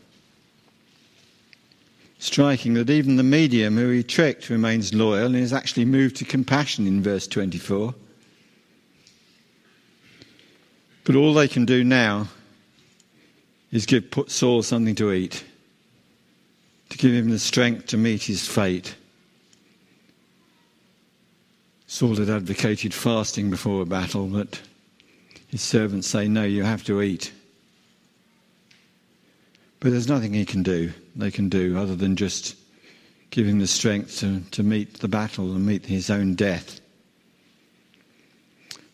Striking 2.18 2.74
that 2.74 2.90
even 2.90 3.16
the 3.16 3.22
medium 3.22 3.76
who 3.76 3.90
he 3.90 4.02
tricked 4.02 4.50
remains 4.50 4.92
loyal 4.92 5.26
and 5.26 5.36
is 5.36 5.52
actually 5.52 5.84
moved 5.84 6.16
to 6.16 6.24
compassion 6.24 6.86
in 6.86 7.00
verse 7.00 7.28
24. 7.28 7.94
But 11.04 11.14
all 11.14 11.32
they 11.32 11.46
can 11.46 11.64
do 11.64 11.84
now 11.84 12.28
is 13.70 13.86
give 13.86 14.10
put 14.10 14.30
Saul 14.30 14.62
something 14.62 14.96
to 14.96 15.12
eat, 15.12 15.44
to 16.90 16.98
give 16.98 17.12
him 17.12 17.30
the 17.30 17.38
strength 17.38 17.86
to 17.86 17.96
meet 17.96 18.24
his 18.24 18.46
fate. 18.46 18.96
Saul 21.90 22.16
had 22.16 22.28
advocated 22.28 22.92
fasting 22.92 23.48
before 23.48 23.80
a 23.80 23.86
battle, 23.86 24.26
but 24.26 24.60
his 25.48 25.62
servants 25.62 26.06
say, 26.06 26.28
No, 26.28 26.44
you 26.44 26.62
have 26.62 26.84
to 26.84 27.00
eat. 27.00 27.32
But 29.80 29.92
there's 29.92 30.06
nothing 30.06 30.34
he 30.34 30.44
can 30.44 30.62
do, 30.62 30.92
they 31.16 31.30
can 31.30 31.48
do, 31.48 31.78
other 31.78 31.96
than 31.96 32.14
just 32.14 32.56
give 33.30 33.46
him 33.46 33.58
the 33.58 33.66
strength 33.66 34.20
to, 34.20 34.40
to 34.50 34.62
meet 34.62 35.00
the 35.00 35.08
battle 35.08 35.54
and 35.54 35.64
meet 35.64 35.86
his 35.86 36.10
own 36.10 36.34
death. 36.34 36.78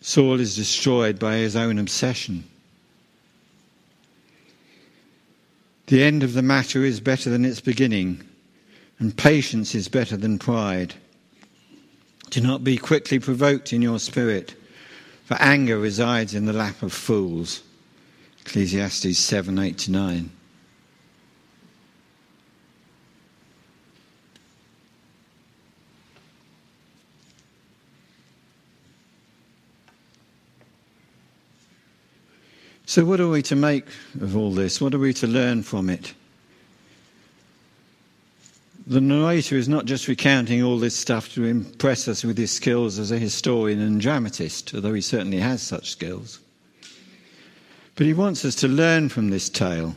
Saul 0.01 0.39
is 0.39 0.55
destroyed 0.55 1.19
by 1.19 1.37
his 1.37 1.57
own 1.57 1.81
obsession. 1.81 2.45
The 5.89 6.05
end 6.05 6.23
of 6.23 6.35
the 6.35 6.43
matter 6.43 6.85
is 6.85 7.01
better 7.01 7.29
than 7.29 7.45
its 7.45 7.61
beginning, 7.61 8.23
and 9.01 9.17
patience 9.17 9.75
is 9.75 9.89
better 9.89 10.17
than 10.17 10.39
pride. 10.39 10.95
Do 12.31 12.41
not 12.41 12.65
be 12.65 12.77
quickly 12.77 13.19
provoked 13.19 13.73
in 13.73 13.83
your 13.83 13.99
spirit, 13.99 14.55
for 15.25 15.35
anger 15.35 15.79
resides 15.79 16.35
in 16.35 16.47
the 16.47 16.53
lap 16.53 16.83
of 16.83 16.93
fools. 16.93 17.63
Ecclesiastes 18.41 19.19
7 19.19 19.59
8 19.59 19.79
to 19.79 19.91
9. 19.91 20.31
So, 32.87 33.05
what 33.05 33.19
are 33.19 33.29
we 33.29 33.43
to 33.43 33.57
make 33.57 33.87
of 34.21 34.37
all 34.37 34.53
this? 34.53 34.81
What 34.81 34.95
are 34.95 34.99
we 34.99 35.13
to 35.15 35.27
learn 35.27 35.63
from 35.63 35.89
it? 35.91 36.15
The 38.87 39.01
narrator 39.01 39.57
is 39.57 39.69
not 39.69 39.87
just 39.87 40.09
recounting 40.09 40.63
all 40.63 40.79
this 40.79 40.95
stuff 40.95 41.33
to 41.35 41.45
impress 41.45 42.07
us 42.07 42.23
with 42.23 42.37
his 42.37 42.51
skills 42.51 42.99
as 42.99 43.11
a 43.11 43.19
historian 43.19 43.81
and 43.81 43.99
dramatist, 43.99 44.75
although 44.75 44.93
he 44.93 45.01
certainly 45.01 45.39
has 45.39 45.63
such 45.63 45.91
skills. 45.91 46.41
But 47.95 48.07
he 48.07 48.13
wants 48.13 48.45
us 48.45 48.55
to 48.57 48.69
learn 48.69 49.09
from 49.09 49.31
this 49.31 49.49
tale. 49.49 49.97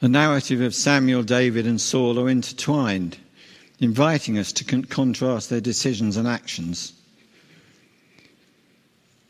The 0.00 0.08
narrative 0.08 0.60
of 0.60 0.74
Samuel, 0.74 1.22
David, 1.22 1.66
and 1.66 1.80
Saul 1.80 2.20
are 2.20 2.28
intertwined, 2.28 3.16
inviting 3.80 4.36
us 4.36 4.52
to 4.52 4.64
con- 4.64 4.84
contrast 4.84 5.48
their 5.48 5.62
decisions 5.62 6.18
and 6.18 6.28
actions. 6.28 6.92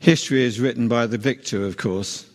History 0.01 0.43
is 0.43 0.59
written 0.59 0.89
by 0.89 1.07
the 1.07 1.19
victor, 1.19 1.65
of 1.65 1.77
course. 1.77 2.27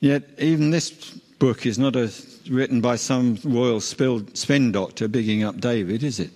Yet, 0.00 0.28
even 0.38 0.70
this 0.70 0.90
book 0.90 1.64
is 1.64 1.78
not 1.78 1.94
a, 1.94 2.10
written 2.50 2.80
by 2.80 2.96
some 2.96 3.38
royal 3.44 3.80
spin 3.80 4.72
doctor 4.72 5.08
bigging 5.08 5.44
up 5.44 5.60
David, 5.60 6.02
is 6.02 6.18
it? 6.18 6.30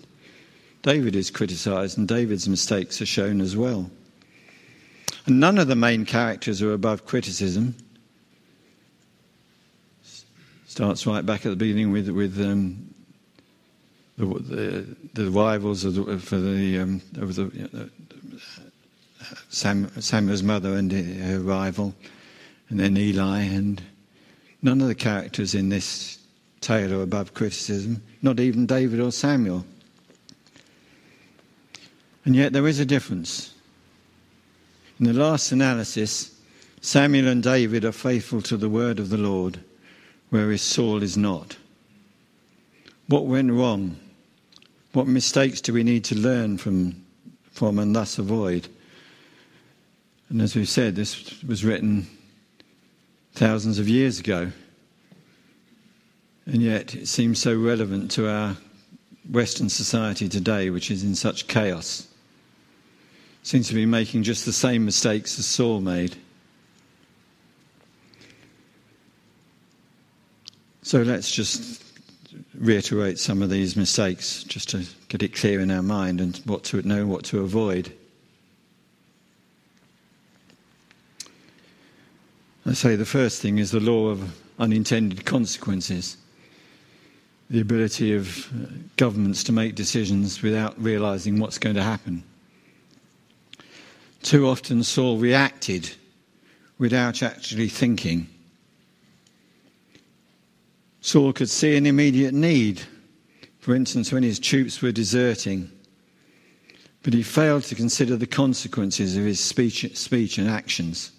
David 0.83 1.16
is 1.16 1.31
criticized, 1.31 1.98
and 1.98 2.07
David's 2.07 2.48
mistakes 2.48 3.03
are 3.03 3.07
shown 3.07 3.40
as 3.40 3.57
well. 3.57 3.90
And 5.27 5.40
none 5.40 5.59
of 5.59 5.66
the 5.66 5.77
main 5.77 6.05
characters 6.05 6.62
are 6.62 6.72
above 6.72 7.05
criticism. 7.07 7.74
Starts 10.66 11.07
right 11.07 11.24
back 11.24 11.46
at 11.46 11.50
the 11.50 11.57
beginning 11.57 11.90
with, 11.90 12.09
with 12.11 12.40
um, 12.40 12.94
the, 14.18 14.27
the, 14.27 14.96
the, 15.14 15.31
rivals 15.31 15.83
the, 15.83 16.18
for 16.18 16.37
the, 16.37 16.79
um, 16.79 17.00
of 17.16 17.35
the, 17.35 17.44
you 17.55 17.68
know, 17.72 17.88
Sam, 19.48 19.90
Samuel's 20.00 20.42
mother 20.42 20.74
and 20.74 20.92
her 20.92 21.40
rival, 21.40 21.94
and 22.68 22.79
then 22.79 22.96
Eli, 22.96 23.40
and 23.40 23.83
none 24.64 24.81
of 24.81 24.88
the 24.88 24.94
characters 24.94 25.55
in 25.55 25.68
this 25.68 26.18
tale 26.61 26.94
are 26.94 27.03
above 27.03 27.35
criticism, 27.35 28.03
not 28.22 28.40
even 28.40 28.64
David 28.64 28.98
or 28.98 29.12
Samuel. 29.12 29.64
And 32.24 32.35
yet 32.35 32.55
there 32.55 32.66
is 32.66 32.81
a 32.81 32.87
difference. 32.87 33.53
In 34.98 35.05
the 35.05 35.12
last 35.12 35.53
analysis, 35.53 36.35
Samuel 36.81 37.29
and 37.29 37.42
David 37.42 37.85
are 37.85 37.92
faithful 37.92 38.40
to 38.42 38.57
the 38.57 38.70
word 38.70 38.98
of 38.98 39.11
the 39.11 39.18
Lord, 39.18 39.61
whereas 40.31 40.62
Saul 40.62 41.03
is 41.03 41.18
not. 41.18 41.59
What 43.09 43.27
went 43.27 43.53
wrong? 43.53 43.98
What 44.94 45.07
mistakes 45.07 45.61
do 45.61 45.74
we 45.74 45.83
need 45.83 46.05
to 46.05 46.14
learn 46.14 46.57
from, 46.57 47.05
from 47.50 47.79
and 47.79 47.94
thus 47.94 48.16
avoid? 48.16 48.68
And 50.31 50.40
as 50.40 50.57
we've 50.57 50.68
said, 50.68 50.96
this 50.96 51.42
was 51.42 51.66
written 51.66 52.07
thousands 53.35 53.79
of 53.79 53.88
years 53.88 54.20
ago. 54.20 54.51
And 56.47 56.62
yet 56.62 56.94
it 56.94 57.09
seems 57.09 57.40
so 57.40 57.57
relevant 57.57 58.11
to 58.12 58.29
our 58.29 58.57
Western 59.31 59.68
society 59.68 60.29
today, 60.29 60.70
which 60.70 60.90
is 60.90 61.03
in 61.03 61.14
such 61.14 61.49
chaos. 61.49 62.07
Seems 63.42 63.68
to 63.68 63.75
be 63.75 63.87
making 63.87 64.23
just 64.23 64.44
the 64.44 64.53
same 64.53 64.85
mistakes 64.85 65.38
as 65.38 65.47
Saul 65.47 65.81
made. 65.81 66.16
So 70.83 71.03
let's 71.03 71.31
just 71.31 71.83
reiterate 72.55 73.18
some 73.18 73.42
of 73.42 73.51
these 73.51 73.75
mistakes 73.77 74.44
just 74.44 74.68
to 74.70 74.85
get 75.09 75.23
it 75.23 75.35
clear 75.35 75.61
in 75.61 75.70
our 75.70 75.83
mind 75.83 76.20
and 76.20 76.37
what 76.44 76.62
to 76.64 76.83
know 76.83 77.07
what 77.07 77.25
to 77.25 77.40
avoid. 77.40 77.92
I 82.66 82.72
say 82.72 82.96
the 82.96 83.05
first 83.05 83.42
thing 83.42 83.59
is 83.59 83.70
the 83.70 83.81
law 83.81 84.09
of 84.09 84.40
unintended 84.59 85.27
consequences. 85.27 86.16
The 87.50 87.61
ability 87.61 88.14
of 88.14 88.46
uh, 88.46 88.68
governments 88.96 89.44
to 89.44 89.53
make 89.53 89.74
decisions 89.74 90.40
without 90.40 90.74
realizing 90.83 91.38
what's 91.38 91.59
going 91.59 91.77
to 91.77 91.83
happen. 91.83 92.24
Too 94.22 94.48
often, 94.48 94.83
Saul 94.83 95.18
reacted 95.18 95.90
without 96.79 97.22
actually 97.22 97.68
thinking. 97.68 98.29
Saul 101.03 101.35
could 101.35 101.50
see 101.50 101.77
an 101.77 101.85
immediate 101.85 102.33
need, 102.33 102.81
for 103.59 103.74
instance, 103.74 104.11
when 104.11 104.22
his 104.22 104.38
troops 104.38 104.81
were 104.81 104.90
deserting, 104.90 105.70
but 107.03 107.12
he 107.12 107.22
failed 107.22 107.64
to 107.64 107.74
consider 107.74 108.16
the 108.16 108.27
consequences 108.27 109.18
of 109.18 109.24
his 109.24 109.38
speech, 109.38 109.94
speech 109.94 110.38
and 110.38 110.48
actions. 110.48 111.12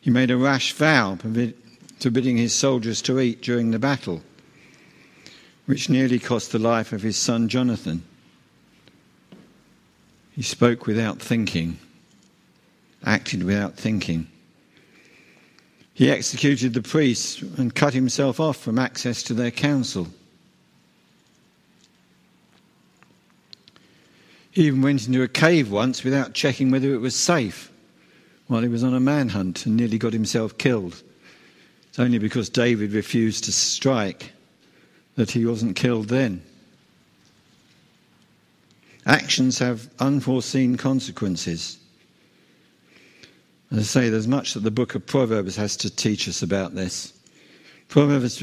He 0.00 0.10
made 0.10 0.30
a 0.30 0.36
rash 0.36 0.72
vow 0.72 1.16
forbidding 1.16 2.38
his 2.38 2.54
soldiers 2.54 3.02
to 3.02 3.20
eat 3.20 3.42
during 3.42 3.70
the 3.70 3.78
battle, 3.78 4.22
which 5.66 5.90
nearly 5.90 6.18
cost 6.18 6.52
the 6.52 6.58
life 6.58 6.92
of 6.92 7.02
his 7.02 7.18
son 7.18 7.48
Jonathan. 7.48 8.02
He 10.32 10.42
spoke 10.42 10.86
without 10.86 11.20
thinking, 11.20 11.78
acted 13.04 13.42
without 13.42 13.76
thinking. 13.76 14.26
He 15.92 16.10
executed 16.10 16.72
the 16.72 16.80
priests 16.80 17.42
and 17.42 17.74
cut 17.74 17.92
himself 17.92 18.40
off 18.40 18.56
from 18.56 18.78
access 18.78 19.22
to 19.24 19.34
their 19.34 19.50
counsel. 19.50 20.08
He 24.50 24.66
even 24.66 24.80
went 24.80 25.06
into 25.06 25.22
a 25.22 25.28
cave 25.28 25.70
once 25.70 26.02
without 26.02 26.32
checking 26.32 26.70
whether 26.70 26.94
it 26.94 27.00
was 27.00 27.14
safe 27.14 27.70
while 28.50 28.62
he 28.62 28.68
was 28.68 28.82
on 28.82 28.94
a 28.94 28.98
manhunt 28.98 29.64
and 29.64 29.76
nearly 29.76 29.96
got 29.96 30.12
himself 30.12 30.58
killed. 30.58 31.04
It's 31.88 32.00
only 32.00 32.18
because 32.18 32.48
David 32.48 32.92
refused 32.92 33.44
to 33.44 33.52
strike 33.52 34.32
that 35.14 35.30
he 35.30 35.46
wasn't 35.46 35.76
killed 35.76 36.08
then. 36.08 36.42
Actions 39.06 39.60
have 39.60 39.88
unforeseen 40.00 40.76
consequences. 40.76 41.78
As 43.70 43.78
I 43.78 43.82
say, 43.82 44.08
there's 44.08 44.26
much 44.26 44.54
that 44.54 44.64
the 44.64 44.70
book 44.72 44.96
of 44.96 45.06
Proverbs 45.06 45.54
has 45.54 45.76
to 45.76 45.88
teach 45.88 46.26
us 46.26 46.42
about 46.42 46.74
this. 46.74 47.12
Proverbs, 47.86 48.42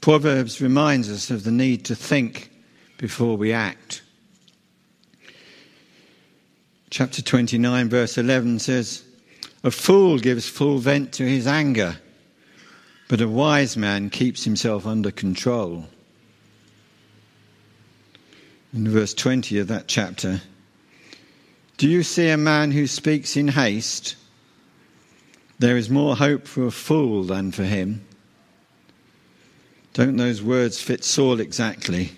Proverbs 0.00 0.60
reminds 0.60 1.10
us 1.10 1.30
of 1.30 1.42
the 1.42 1.50
need 1.50 1.84
to 1.86 1.96
think 1.96 2.52
before 2.98 3.36
we 3.36 3.52
act. 3.52 4.02
Chapter 6.90 7.20
29, 7.20 7.88
verse 7.88 8.16
11 8.16 8.60
says, 8.60 9.02
A 9.64 9.70
fool 9.70 10.18
gives 10.18 10.46
full 10.46 10.76
vent 10.76 11.12
to 11.14 11.26
his 11.26 11.46
anger, 11.46 11.96
but 13.08 13.22
a 13.22 13.28
wise 13.28 13.78
man 13.78 14.10
keeps 14.10 14.44
himself 14.44 14.86
under 14.86 15.10
control. 15.10 15.86
In 18.74 18.86
verse 18.86 19.14
20 19.14 19.58
of 19.60 19.68
that 19.68 19.88
chapter, 19.88 20.42
do 21.78 21.88
you 21.88 22.02
see 22.02 22.28
a 22.28 22.36
man 22.36 22.72
who 22.72 22.86
speaks 22.86 23.38
in 23.38 23.48
haste? 23.48 24.16
There 25.58 25.78
is 25.78 25.88
more 25.88 26.14
hope 26.14 26.46
for 26.46 26.66
a 26.66 26.70
fool 26.70 27.24
than 27.24 27.50
for 27.50 27.64
him. 27.64 28.04
Don't 29.94 30.18
those 30.18 30.42
words 30.42 30.82
fit 30.82 31.04
Saul 31.04 31.40
exactly? 31.40 32.12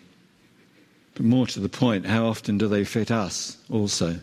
But 1.15 1.27
more 1.27 1.47
to 1.47 1.61
the 1.61 1.69
point, 1.69 2.07
how 2.07 2.27
often 2.27 2.59
do 2.59 2.67
they 2.67 2.85
fit 2.85 3.13
us 3.13 3.57
also? 3.71 4.19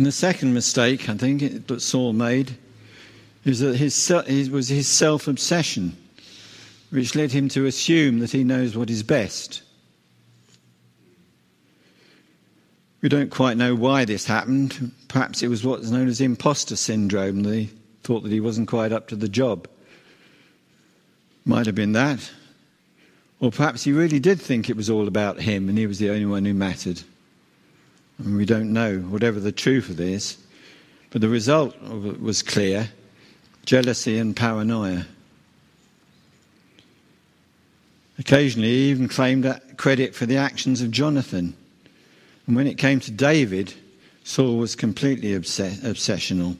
And 0.00 0.06
the 0.06 0.12
second 0.12 0.54
mistake, 0.54 1.10
I 1.10 1.14
think, 1.18 1.66
that 1.66 1.82
Saul 1.82 2.14
made 2.14 2.56
is 3.44 3.60
that 3.60 3.76
his, 3.76 4.48
was 4.48 4.66
his 4.66 4.88
self 4.88 5.28
obsession, 5.28 5.94
which 6.88 7.14
led 7.14 7.32
him 7.32 7.50
to 7.50 7.66
assume 7.66 8.20
that 8.20 8.30
he 8.30 8.42
knows 8.42 8.74
what 8.74 8.88
is 8.88 9.02
best. 9.02 9.60
We 13.02 13.10
don't 13.10 13.30
quite 13.30 13.58
know 13.58 13.74
why 13.74 14.06
this 14.06 14.24
happened. 14.24 14.90
Perhaps 15.08 15.42
it 15.42 15.48
was 15.48 15.64
what's 15.64 15.90
known 15.90 16.08
as 16.08 16.22
imposter 16.22 16.76
syndrome. 16.76 17.42
They 17.42 17.68
thought 18.02 18.22
that 18.22 18.32
he 18.32 18.40
wasn't 18.40 18.68
quite 18.68 18.92
up 18.92 19.08
to 19.08 19.16
the 19.16 19.28
job. 19.28 19.68
Might 21.44 21.66
have 21.66 21.74
been 21.74 21.92
that. 21.92 22.30
Or 23.38 23.50
perhaps 23.50 23.84
he 23.84 23.92
really 23.92 24.18
did 24.18 24.40
think 24.40 24.70
it 24.70 24.78
was 24.78 24.88
all 24.88 25.06
about 25.06 25.42
him 25.42 25.68
and 25.68 25.76
he 25.76 25.86
was 25.86 25.98
the 25.98 26.08
only 26.08 26.24
one 26.24 26.46
who 26.46 26.54
mattered. 26.54 27.02
And 28.24 28.36
we 28.36 28.44
don't 28.44 28.72
know, 28.72 28.98
whatever 28.98 29.40
the 29.40 29.52
truth 29.52 29.88
of 29.88 29.96
this. 29.96 30.36
But 31.10 31.22
the 31.22 31.28
result 31.28 31.74
of 31.82 32.06
it 32.06 32.20
was 32.20 32.42
clear 32.42 32.90
jealousy 33.66 34.18
and 34.18 34.34
paranoia. 34.34 35.06
Occasionally, 38.18 38.68
he 38.68 38.90
even 38.90 39.08
claimed 39.08 39.60
credit 39.76 40.14
for 40.14 40.26
the 40.26 40.36
actions 40.36 40.82
of 40.82 40.90
Jonathan. 40.90 41.54
And 42.46 42.56
when 42.56 42.66
it 42.66 42.78
came 42.78 43.00
to 43.00 43.10
David, 43.10 43.72
Saul 44.24 44.58
was 44.58 44.76
completely 44.76 45.32
obsessional. 45.32 46.56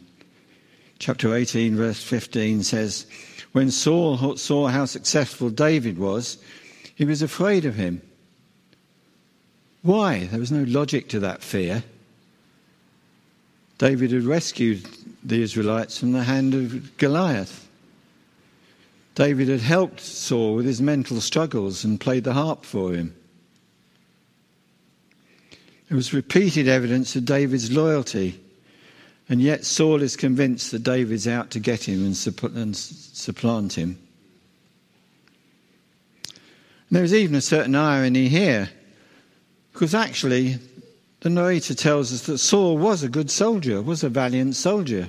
Chapter 0.98 1.34
18, 1.34 1.76
verse 1.76 2.02
15 2.02 2.62
says, 2.62 3.06
When 3.52 3.70
Saul 3.70 4.36
saw 4.36 4.68
how 4.68 4.84
successful 4.84 5.50
David 5.50 5.98
was, 5.98 6.38
he 6.94 7.04
was 7.04 7.22
afraid 7.22 7.64
of 7.64 7.74
him. 7.74 8.02
Why? 9.82 10.24
There 10.24 10.40
was 10.40 10.52
no 10.52 10.64
logic 10.64 11.08
to 11.10 11.20
that 11.20 11.42
fear. 11.42 11.82
David 13.78 14.12
had 14.12 14.24
rescued 14.24 14.86
the 15.24 15.42
Israelites 15.42 15.98
from 15.98 16.12
the 16.12 16.24
hand 16.24 16.54
of 16.54 16.96
Goliath. 16.98 17.66
David 19.14 19.48
had 19.48 19.60
helped 19.60 20.00
Saul 20.00 20.54
with 20.54 20.66
his 20.66 20.82
mental 20.82 21.20
struggles 21.20 21.84
and 21.84 22.00
played 22.00 22.24
the 22.24 22.34
harp 22.34 22.64
for 22.64 22.92
him. 22.92 23.14
There 25.88 25.96
was 25.96 26.14
repeated 26.14 26.68
evidence 26.68 27.16
of 27.16 27.24
David's 27.24 27.72
loyalty, 27.72 28.38
and 29.28 29.40
yet 29.40 29.64
Saul 29.64 30.02
is 30.02 30.16
convinced 30.16 30.70
that 30.70 30.84
David's 30.84 31.26
out 31.26 31.50
to 31.50 31.58
get 31.58 31.88
him 31.88 32.04
and, 32.04 32.16
supplant 32.16 33.72
him. 33.72 33.98
And 36.24 36.96
there 36.96 37.04
is 37.04 37.14
even 37.14 37.34
a 37.34 37.40
certain 37.40 37.74
irony 37.74 38.28
here, 38.28 38.70
because 39.80 39.94
actually 39.94 40.58
the 41.20 41.30
narrator 41.30 41.72
tells 41.72 42.12
us 42.12 42.26
that 42.26 42.36
Saul 42.36 42.76
was 42.76 43.02
a 43.02 43.08
good 43.08 43.30
soldier, 43.30 43.80
was 43.80 44.04
a 44.04 44.10
valiant 44.10 44.54
soldier 44.54 45.08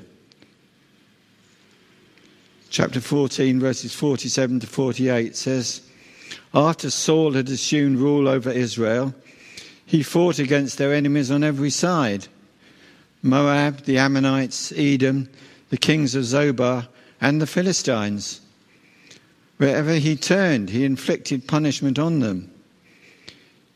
chapter 2.70 3.02
14, 3.02 3.60
verses 3.60 3.94
47 3.94 4.62
to 4.62 4.68
48 4.68 5.36
says, 5.36 5.82
After 6.54 6.90
Saul 6.90 7.34
had 7.34 7.50
assumed 7.50 7.98
rule 7.98 8.30
over 8.30 8.50
Israel, 8.50 9.14
he 9.86 10.04
fought 10.04 10.40
against 10.40 10.78
their 10.78 10.94
enemies 10.94 11.32
on 11.32 11.44
every 11.44 11.70
side 11.70 12.30
Moab, 13.22 13.84
the 13.84 13.98
Ammonites, 13.98 14.72
Edom, 14.78 15.30
the 15.70 15.78
kings 15.78 16.16
of 16.16 16.24
Zobah, 16.24 16.88
and 17.20 17.42
the 17.42 17.46
Philistines. 17.46 18.40
Wherever 19.58 19.96
he 19.96 20.16
turned, 20.16 20.70
he 20.70 20.86
inflicted 20.86 21.46
punishment 21.46 22.00
on 22.00 22.20
them. 22.20 22.50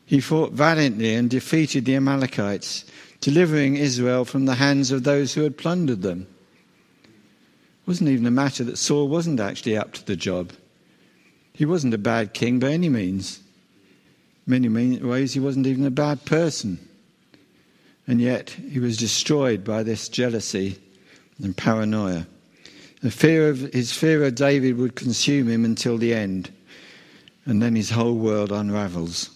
He 0.06 0.20
fought 0.20 0.52
valiantly 0.52 1.14
and 1.14 1.28
defeated 1.28 1.84
the 1.84 1.96
Amalekites, 1.96 2.84
delivering 3.20 3.74
Israel 3.74 4.24
from 4.24 4.44
the 4.44 4.54
hands 4.54 4.92
of 4.92 5.02
those 5.02 5.34
who 5.34 5.42
had 5.42 5.58
plundered 5.58 6.02
them. 6.02 6.28
It 7.02 7.88
wasn't 7.88 8.10
even 8.10 8.24
a 8.26 8.30
matter 8.30 8.62
that 8.64 8.78
Saul 8.78 9.08
wasn't 9.08 9.40
actually 9.40 9.76
up 9.76 9.92
to 9.94 10.06
the 10.06 10.14
job. 10.14 10.52
He 11.52 11.64
wasn't 11.64 11.94
a 11.94 11.98
bad 11.98 12.34
king 12.34 12.60
by 12.60 12.70
any 12.70 12.88
means. 12.88 13.40
Many 14.46 14.68
ways, 14.98 15.34
he 15.34 15.40
wasn't 15.40 15.66
even 15.66 15.84
a 15.84 15.90
bad 15.90 16.24
person. 16.24 16.78
And 18.06 18.20
yet, 18.20 18.50
he 18.50 18.78
was 18.78 18.96
destroyed 18.96 19.64
by 19.64 19.82
this 19.82 20.08
jealousy 20.08 20.78
and 21.42 21.56
paranoia. 21.56 22.28
The 23.02 23.10
fear 23.10 23.48
of, 23.48 23.58
his 23.72 23.92
fear 23.92 24.22
of 24.24 24.36
David 24.36 24.78
would 24.78 24.94
consume 24.94 25.48
him 25.48 25.64
until 25.64 25.98
the 25.98 26.14
end, 26.14 26.52
and 27.44 27.60
then 27.60 27.74
his 27.74 27.90
whole 27.90 28.14
world 28.14 28.52
unravels. 28.52 29.35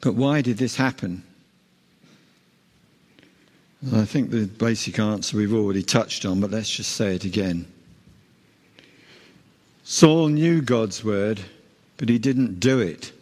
But 0.00 0.14
why 0.14 0.40
did 0.40 0.58
this 0.58 0.76
happen? 0.76 1.22
I 3.92 4.04
think 4.04 4.30
the 4.30 4.46
basic 4.46 4.98
answer 4.98 5.36
we've 5.36 5.54
already 5.54 5.82
touched 5.82 6.24
on, 6.24 6.40
but 6.40 6.50
let's 6.50 6.70
just 6.70 6.92
say 6.92 7.14
it 7.14 7.24
again. 7.24 7.66
Saul 9.84 10.28
knew 10.28 10.60
God's 10.60 11.04
word, 11.04 11.40
but 11.96 12.08
he 12.08 12.18
didn't 12.18 12.58
do 12.58 12.80
it. 12.80 13.12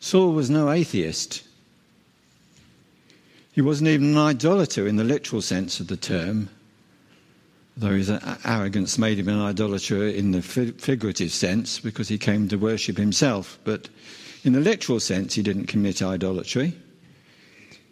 Saul 0.00 0.32
was 0.32 0.48
no 0.48 0.70
atheist. 0.70 1.42
He 3.52 3.60
wasn't 3.60 3.88
even 3.88 4.12
an 4.12 4.18
idolater 4.18 4.86
in 4.86 4.96
the 4.96 5.04
literal 5.04 5.42
sense 5.42 5.78
of 5.78 5.88
the 5.88 5.96
term, 5.96 6.48
though 7.76 7.94
his 7.94 8.10
arrogance 8.44 8.96
made 8.96 9.18
him 9.18 9.28
an 9.28 9.40
idolater 9.40 10.06
in 10.06 10.30
the 10.30 10.40
figurative 10.40 11.32
sense 11.32 11.78
because 11.78 12.08
he 12.08 12.16
came 12.16 12.48
to 12.48 12.56
worship 12.56 12.96
himself. 12.96 13.58
But 13.64 13.90
in 14.44 14.52
the 14.52 14.60
literal 14.60 15.00
sense, 15.00 15.34
he 15.34 15.42
didn't 15.42 15.66
commit 15.66 16.02
idolatry. 16.02 16.74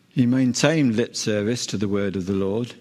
He 0.08 0.26
maintained 0.26 0.96
lip 0.96 1.14
service 1.14 1.64
to 1.66 1.76
the 1.76 1.88
word 1.88 2.16
of 2.16 2.26
the 2.26 2.32
Lord. 2.32 2.74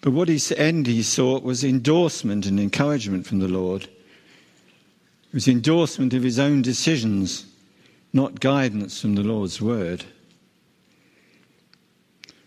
But 0.00 0.12
what 0.12 0.28
he 0.28 0.40
end 0.56 0.88
he 0.88 1.02
sought 1.02 1.44
was 1.44 1.62
endorsement 1.62 2.44
and 2.44 2.58
encouragement 2.58 3.26
from 3.26 3.38
the 3.38 3.48
Lord. 3.48 3.84
It 3.84 5.34
was 5.34 5.46
endorsement 5.46 6.12
of 6.12 6.24
his 6.24 6.40
own 6.40 6.60
decisions, 6.60 7.46
not 8.12 8.40
guidance 8.40 9.00
from 9.00 9.14
the 9.14 9.22
Lord's 9.22 9.62
word. 9.62 10.04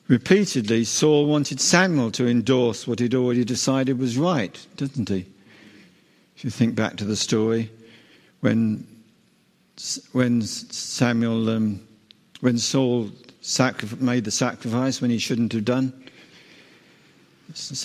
Repeatedly, 0.10 0.84
Saul 0.84 1.26
wanted 1.26 1.60
Samuel 1.62 2.12
to 2.12 2.28
endorse 2.28 2.86
what 2.86 3.00
he'd 3.00 3.16
already 3.16 3.46
decided 3.46 3.98
was 3.98 4.18
right, 4.18 4.68
didn't 4.76 5.10
he? 5.10 5.26
If 6.36 6.44
you 6.44 6.50
think 6.50 6.76
back 6.76 6.98
to 6.98 7.06
the 7.06 7.16
story, 7.16 7.72
when 8.42 8.86
when 10.12 10.42
Samuel, 10.42 11.50
um, 11.50 11.88
when 12.42 12.58
Saul 12.58 13.10
made 14.00 14.24
the 14.24 14.32
sacrifice 14.32 15.02
when 15.02 15.12
he 15.12 15.20
shouldn't 15.20 15.54
have 15.54 15.66
done. 15.66 15.94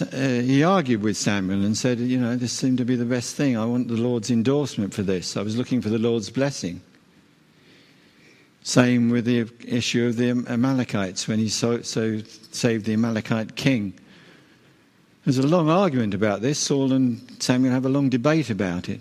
Uh, 0.00 0.16
he 0.16 0.62
argued 0.62 1.02
with 1.02 1.16
Samuel 1.16 1.64
and 1.64 1.76
said, 1.76 1.98
You 1.98 2.18
know, 2.18 2.34
this 2.34 2.52
seemed 2.52 2.78
to 2.78 2.84
be 2.84 2.96
the 2.96 3.04
best 3.04 3.36
thing. 3.36 3.58
I 3.58 3.66
want 3.66 3.88
the 3.88 3.94
Lord's 3.94 4.30
endorsement 4.30 4.94
for 4.94 5.02
this. 5.02 5.36
I 5.36 5.42
was 5.42 5.56
looking 5.56 5.82
for 5.82 5.90
the 5.90 5.98
Lord's 5.98 6.30
blessing. 6.30 6.80
Same 8.62 9.10
with 9.10 9.26
the 9.26 9.48
issue 9.66 10.06
of 10.06 10.16
the 10.16 10.30
Amalekites 10.30 11.28
when 11.28 11.38
he 11.38 11.48
so, 11.48 11.82
so 11.82 12.20
saved 12.52 12.86
the 12.86 12.94
Amalekite 12.94 13.56
king. 13.56 13.94
There's 15.24 15.38
a 15.38 15.46
long 15.46 15.68
argument 15.68 16.14
about 16.14 16.40
this. 16.40 16.58
Saul 16.58 16.92
and 16.92 17.20
Samuel 17.42 17.72
have 17.72 17.84
a 17.84 17.90
long 17.90 18.08
debate 18.08 18.48
about 18.48 18.88
it. 18.88 19.00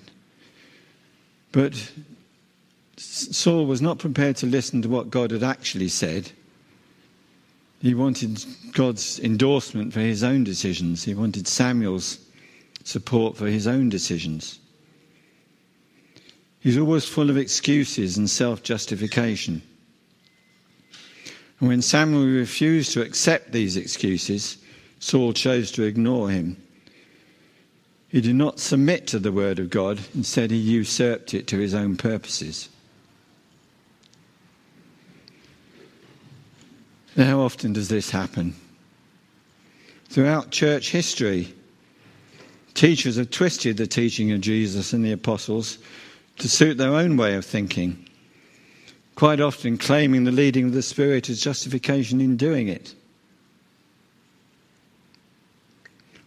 But 1.51 1.91
Saul 2.99 3.65
was 3.65 3.81
not 3.81 3.97
prepared 3.97 4.35
to 4.37 4.45
listen 4.45 4.81
to 4.81 4.89
what 4.89 5.09
God 5.09 5.31
had 5.31 5.41
actually 5.41 5.87
said. 5.87 6.31
He 7.81 7.93
wanted 7.93 8.43
God's 8.73 9.19
endorsement 9.19 9.93
for 9.93 10.01
his 10.01 10.21
own 10.21 10.43
decisions. 10.43 11.05
He 11.05 11.13
wanted 11.13 11.47
Samuel's 11.47 12.19
support 12.83 13.37
for 13.37 13.47
his 13.47 13.67
own 13.67 13.87
decisions. 13.87 14.59
He's 16.59 16.77
always 16.77 17.05
full 17.05 17.29
of 17.29 17.37
excuses 17.37 18.17
and 18.17 18.29
self 18.29 18.63
justification. 18.63 19.61
And 21.61 21.69
when 21.69 21.81
Samuel 21.81 22.25
refused 22.25 22.91
to 22.93 23.01
accept 23.01 23.53
these 23.53 23.77
excuses, 23.77 24.57
Saul 24.99 25.31
chose 25.31 25.71
to 25.71 25.83
ignore 25.83 26.29
him. 26.29 26.61
He 28.09 28.19
did 28.19 28.35
not 28.35 28.59
submit 28.59 29.07
to 29.07 29.19
the 29.19 29.31
word 29.31 29.57
of 29.57 29.69
God, 29.69 30.01
instead, 30.13 30.51
he 30.51 30.57
usurped 30.57 31.33
it 31.33 31.47
to 31.47 31.59
his 31.59 31.73
own 31.73 31.95
purposes. 31.95 32.67
Now, 37.19 37.25
how 37.25 37.39
often 37.41 37.73
does 37.73 37.89
this 37.89 38.11
happen? 38.11 38.55
Throughout 40.05 40.51
church 40.51 40.89
history, 40.89 41.53
teachers 42.75 43.17
have 43.17 43.29
twisted 43.29 43.75
the 43.75 43.87
teaching 43.87 44.31
of 44.31 44.39
Jesus 44.39 44.93
and 44.93 45.03
the 45.03 45.11
apostles 45.11 45.79
to 46.37 46.47
suit 46.47 46.77
their 46.77 46.93
own 46.93 47.17
way 47.17 47.35
of 47.35 47.43
thinking, 47.43 48.07
quite 49.15 49.41
often 49.41 49.77
claiming 49.77 50.23
the 50.23 50.31
leading 50.31 50.67
of 50.67 50.71
the 50.71 50.81
Spirit 50.81 51.29
as 51.29 51.41
justification 51.41 52.21
in 52.21 52.37
doing 52.37 52.69
it. 52.69 52.95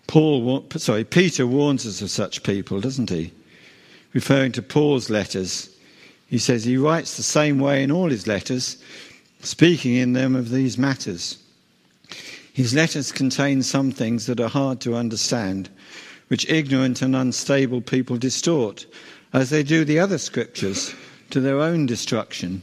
Paul, 0.08 0.66
sorry, 0.76 1.04
Peter 1.04 1.46
warns 1.46 1.86
us 1.86 2.02
of 2.02 2.10
such 2.10 2.42
people, 2.42 2.82
doesn't 2.82 3.08
he? 3.08 3.32
Referring 4.12 4.52
to 4.52 4.60
Paul's 4.60 5.08
letters, 5.08 5.74
he 6.28 6.36
says 6.36 6.64
he 6.64 6.76
writes 6.76 7.16
the 7.16 7.22
same 7.22 7.58
way 7.58 7.82
in 7.82 7.90
all 7.90 8.10
his 8.10 8.26
letters, 8.26 8.76
speaking 9.42 9.94
in 9.94 10.12
them 10.12 10.34
of 10.34 10.50
these 10.50 10.78
matters. 10.78 11.38
His 12.52 12.74
letters 12.74 13.12
contain 13.12 13.62
some 13.62 13.92
things 13.92 14.26
that 14.26 14.40
are 14.40 14.48
hard 14.48 14.80
to 14.82 14.94
understand, 14.94 15.68
which 16.28 16.48
ignorant 16.48 17.02
and 17.02 17.14
unstable 17.14 17.80
people 17.80 18.16
distort, 18.16 18.86
as 19.32 19.50
they 19.50 19.62
do 19.62 19.84
the 19.84 19.98
other 19.98 20.18
scriptures, 20.18 20.94
to 21.30 21.40
their 21.40 21.60
own 21.60 21.86
destruction. 21.86 22.62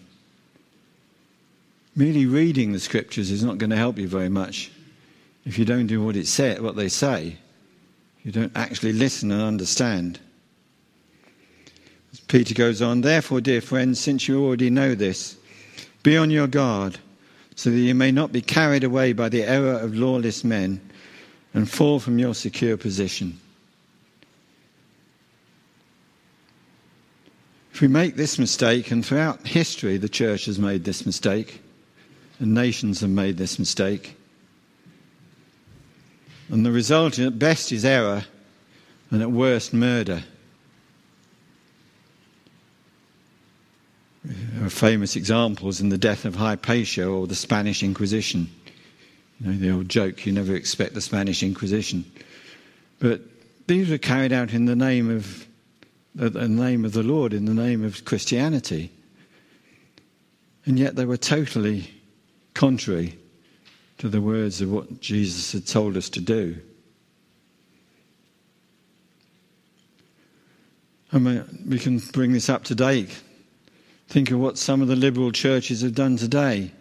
Merely 1.96 2.26
reading 2.26 2.72
the 2.72 2.80
scriptures 2.80 3.32
is 3.32 3.44
not 3.44 3.58
going 3.58 3.72
to 3.72 3.76
help 3.76 3.98
you 3.98 4.08
very 4.08 4.30
much 4.30 4.72
if 5.46 5.58
you 5.58 5.66
don't 5.66 5.88
do 5.88 6.04
what 6.04 6.16
it 6.16 6.28
say, 6.28 6.60
what 6.60 6.76
they 6.76 6.90
say. 6.90 7.36
You 8.24 8.32
don't 8.32 8.56
actually 8.56 8.94
listen 8.94 9.32
and 9.32 9.42
understand. 9.42 10.20
Peter 12.28 12.54
goes 12.54 12.82
on, 12.82 13.02
therefore, 13.02 13.42
dear 13.42 13.62
friends, 13.62 14.00
since 14.00 14.28
you 14.28 14.44
already 14.44 14.70
know 14.70 14.94
this, 14.94 15.39
be 16.04 16.18
on 16.18 16.32
your 16.32 16.48
guard, 16.48 16.98
so 17.56 17.70
that 17.70 17.78
you 17.78 17.94
may 17.94 18.12
not 18.12 18.32
be 18.32 18.42
carried 18.42 18.84
away 18.84 19.14
by 19.14 19.30
the 19.30 19.44
error 19.44 19.74
of 19.74 19.96
lawless 19.96 20.44
men 20.44 20.82
and 21.54 21.70
fall 21.70 22.00
from 22.00 22.20
your 22.20 22.34
secure 22.34 22.78
position. 22.78 23.40
If 27.74 27.82
we 27.82 27.88
make 27.88 28.16
this 28.16 28.38
mistake, 28.38 28.92
and 28.92 29.06
throughout 29.06 29.48
history 29.48 29.98
the 29.98 30.10
church 30.10 30.46
has 30.46 30.60
made 30.60 30.84
this 30.84 31.06
mistake, 31.06 31.62
and 32.40 32.54
nations 32.54 33.02
have 33.02 33.10
made 33.10 33.38
this 33.38 33.60
mistake, 33.60 34.16
and 36.50 36.66
the 36.66 36.72
result 36.72 37.20
at 37.20 37.40
best 37.40 37.72
is 37.72 37.86
error, 37.86 38.26
and 39.12 39.22
at 39.22 39.32
worst 39.32 39.74
murder. 39.74 40.16
There 40.16 40.16
are 40.16 40.24
Uh, 44.28 44.68
famous 44.68 45.16
examples 45.16 45.80
in 45.80 45.88
the 45.88 45.98
death 45.98 46.26
of 46.26 46.36
Hypatia 46.36 47.08
or 47.08 47.26
the 47.26 47.36
Spanish 47.36 47.84
Inquisition. 47.84 48.50
You 49.40 49.48
know, 49.48 49.58
the 49.58 49.72
old 49.72 49.88
joke, 49.88 50.26
you 50.26 50.34
never 50.34 50.56
expect 50.56 50.94
the 50.94 51.02
Spanish 51.02 51.42
Inquisition. 51.42 52.04
But 53.00 53.22
these 53.68 53.90
were 53.90 53.98
carried 53.98 54.34
out 54.34 54.54
in 54.54 54.66
the 54.66 54.76
name 54.76 55.10
of 55.10 55.48
uh, 56.20 56.28
the 56.28 56.50
name 56.50 56.84
of 56.84 56.92
the 56.92 57.04
Lord, 57.04 57.34
in 57.34 57.46
the 57.46 57.54
name 57.54 57.86
of 57.86 58.04
Christianity. 58.04 58.92
And 60.66 60.78
yet 60.78 60.98
they 60.98 61.06
were 61.06 61.18
totally 61.18 61.90
contrary 62.54 63.18
to 64.00 64.10
the 64.10 64.20
words 64.20 64.60
of 64.60 64.70
what 64.70 65.00
Jesus 65.00 65.54
had 65.54 65.66
told 65.66 65.96
us 65.96 66.10
to 66.10 66.20
do. 66.20 66.58
I 71.14 71.20
mean, 71.20 71.66
we 71.66 71.80
can 71.80 72.00
bring 72.00 72.34
this 72.34 72.50
up 72.50 72.66
to 72.66 72.76
date 72.76 73.18
Think 74.10 74.32
of 74.32 74.40
what 74.40 74.58
some 74.58 74.82
of 74.82 74.88
the 74.88 74.96
liberal 74.96 75.32
churches 75.32 75.82
have 75.82 75.94
done 75.94 76.18
today, 76.18 76.72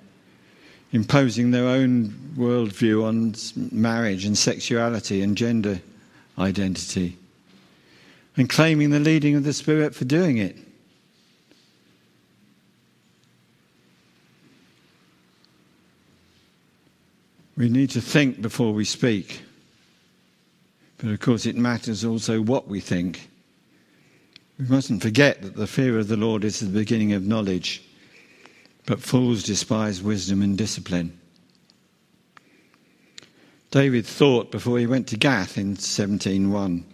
imposing 0.93 1.51
their 1.51 1.67
own 1.67 2.09
worldview 2.35 3.05
on 3.05 3.35
marriage 3.71 4.25
and 4.25 4.37
sexuality 4.37 5.21
and 5.21 5.37
gender 5.37 5.83
identity, 6.39 7.19
and 8.39 8.49
claiming 8.49 8.89
the 8.89 8.99
leading 8.99 9.35
of 9.35 9.45
the 9.45 9.53
Spirit 9.53 9.95
for 9.95 10.07
doing 10.07 10.39
it. 10.39 10.57
We 17.59 17.69
need 17.69 17.91
to 17.91 18.01
think 18.01 18.41
before 18.41 18.73
we 18.73 18.87
speak. 18.87 19.43
But 20.97 21.11
of 21.11 21.21
course, 21.21 21.45
it 21.45 21.57
matters 21.57 22.07
also 22.07 22.41
what 22.41 22.69
we 22.69 22.81
think. 22.81 23.29
We 24.59 24.67
mustn't 24.67 25.03
forget 25.03 25.43
that 25.43 25.55
the 25.55 25.69
fear 25.69 25.99
of 25.99 26.09
the 26.09 26.17
Lord 26.17 26.43
is 26.43 26.59
the 26.59 26.67
beginning 26.67 27.13
of 27.13 27.25
knowledge, 27.25 27.81
but 28.87 29.01
fools 29.01 29.45
despise 29.45 30.03
wisdom 30.03 30.43
and 30.43 30.59
discipline. 30.59 31.17
David 33.71 34.05
thought 34.05 34.51
before 34.51 34.79
he 34.79 34.87
went 34.87 35.07
to 35.09 35.17
Gath 35.17 35.59
in 35.59 35.77
17:1, 35.77 36.85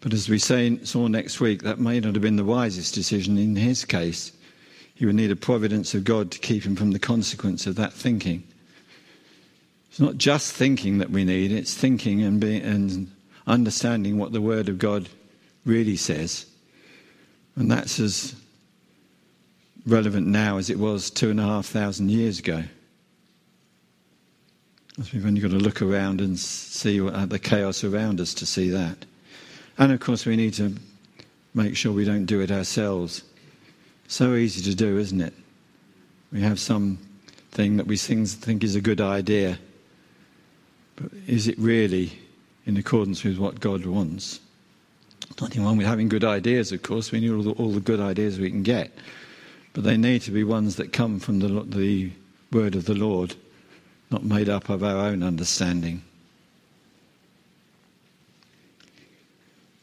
but 0.00 0.12
as 0.12 0.28
we 0.28 0.38
say, 0.40 0.82
saw 0.82 1.06
next 1.06 1.38
week, 1.40 1.62
that 1.62 1.78
may 1.78 2.00
not 2.00 2.14
have 2.14 2.22
been 2.22 2.36
the 2.36 2.44
wisest 2.44 2.94
decision 2.94 3.38
in 3.38 3.54
his 3.54 3.84
case. 3.84 4.32
He 4.94 5.06
would 5.06 5.14
need 5.14 5.30
a 5.30 5.36
providence 5.36 5.94
of 5.94 6.02
God 6.02 6.32
to 6.32 6.40
keep 6.40 6.64
him 6.64 6.74
from 6.74 6.90
the 6.90 6.98
consequence 6.98 7.66
of 7.68 7.76
that 7.76 7.92
thinking. 7.92 8.42
It's 9.90 10.00
not 10.00 10.16
just 10.16 10.52
thinking 10.52 10.98
that 10.98 11.10
we 11.10 11.24
need, 11.24 11.52
it's 11.52 11.74
thinking 11.74 12.22
and, 12.22 12.42
and 12.42 13.12
understanding 13.46 14.18
what 14.18 14.32
the 14.32 14.40
Word 14.40 14.68
of 14.68 14.78
God 14.78 15.08
really 15.64 15.96
says. 15.96 16.46
And 17.56 17.70
that's 17.70 18.00
as 18.00 18.34
relevant 19.86 20.26
now 20.26 20.58
as 20.58 20.70
it 20.70 20.78
was 20.78 21.10
two 21.10 21.30
and 21.30 21.40
a 21.40 21.44
half 21.44 21.66
thousand 21.66 22.10
years 22.10 22.38
ago. 22.38 22.64
We've 25.12 25.24
only 25.24 25.40
got 25.40 25.50
to 25.52 25.56
look 25.56 25.80
around 25.80 26.20
and 26.20 26.38
see 26.38 27.00
uh, 27.00 27.26
the 27.26 27.38
chaos 27.38 27.82
around 27.82 28.20
us 28.20 28.34
to 28.34 28.46
see 28.46 28.68
that. 28.70 29.06
And 29.78 29.90
of 29.90 30.00
course, 30.00 30.26
we 30.26 30.36
need 30.36 30.54
to 30.54 30.74
make 31.54 31.76
sure 31.76 31.92
we 31.92 32.04
don't 32.04 32.26
do 32.26 32.40
it 32.40 32.50
ourselves. 32.50 33.22
So 34.06 34.34
easy 34.34 34.62
to 34.70 34.76
do, 34.76 34.98
isn't 34.98 35.20
it? 35.20 35.32
We 36.30 36.42
have 36.42 36.60
something 36.60 37.76
that 37.76 37.86
we 37.86 37.96
think 37.96 38.62
is 38.62 38.74
a 38.74 38.80
good 38.80 39.00
idea, 39.00 39.58
but 40.96 41.10
is 41.26 41.48
it 41.48 41.58
really 41.58 42.12
in 42.66 42.76
accordance 42.76 43.24
with 43.24 43.38
what 43.38 43.60
God 43.60 43.86
wants? 43.86 44.40
Nothing 45.40 45.64
wrong 45.64 45.76
with 45.76 45.86
having 45.86 46.08
good 46.08 46.24
ideas, 46.24 46.72
of 46.72 46.82
course. 46.82 47.10
We 47.10 47.20
need 47.20 47.30
all 47.30 47.42
the, 47.42 47.52
all 47.52 47.70
the 47.70 47.80
good 47.80 48.00
ideas 48.00 48.38
we 48.38 48.50
can 48.50 48.62
get. 48.62 48.92
But 49.72 49.84
they 49.84 49.96
need 49.96 50.22
to 50.22 50.30
be 50.30 50.44
ones 50.44 50.76
that 50.76 50.92
come 50.92 51.18
from 51.18 51.38
the, 51.38 51.48
the 51.62 52.12
word 52.50 52.74
of 52.74 52.84
the 52.84 52.94
Lord 52.94 53.34
not 54.10 54.24
made 54.24 54.48
up 54.48 54.68
of 54.68 54.84
our 54.84 55.06
own 55.06 55.22
understanding. 55.22 56.02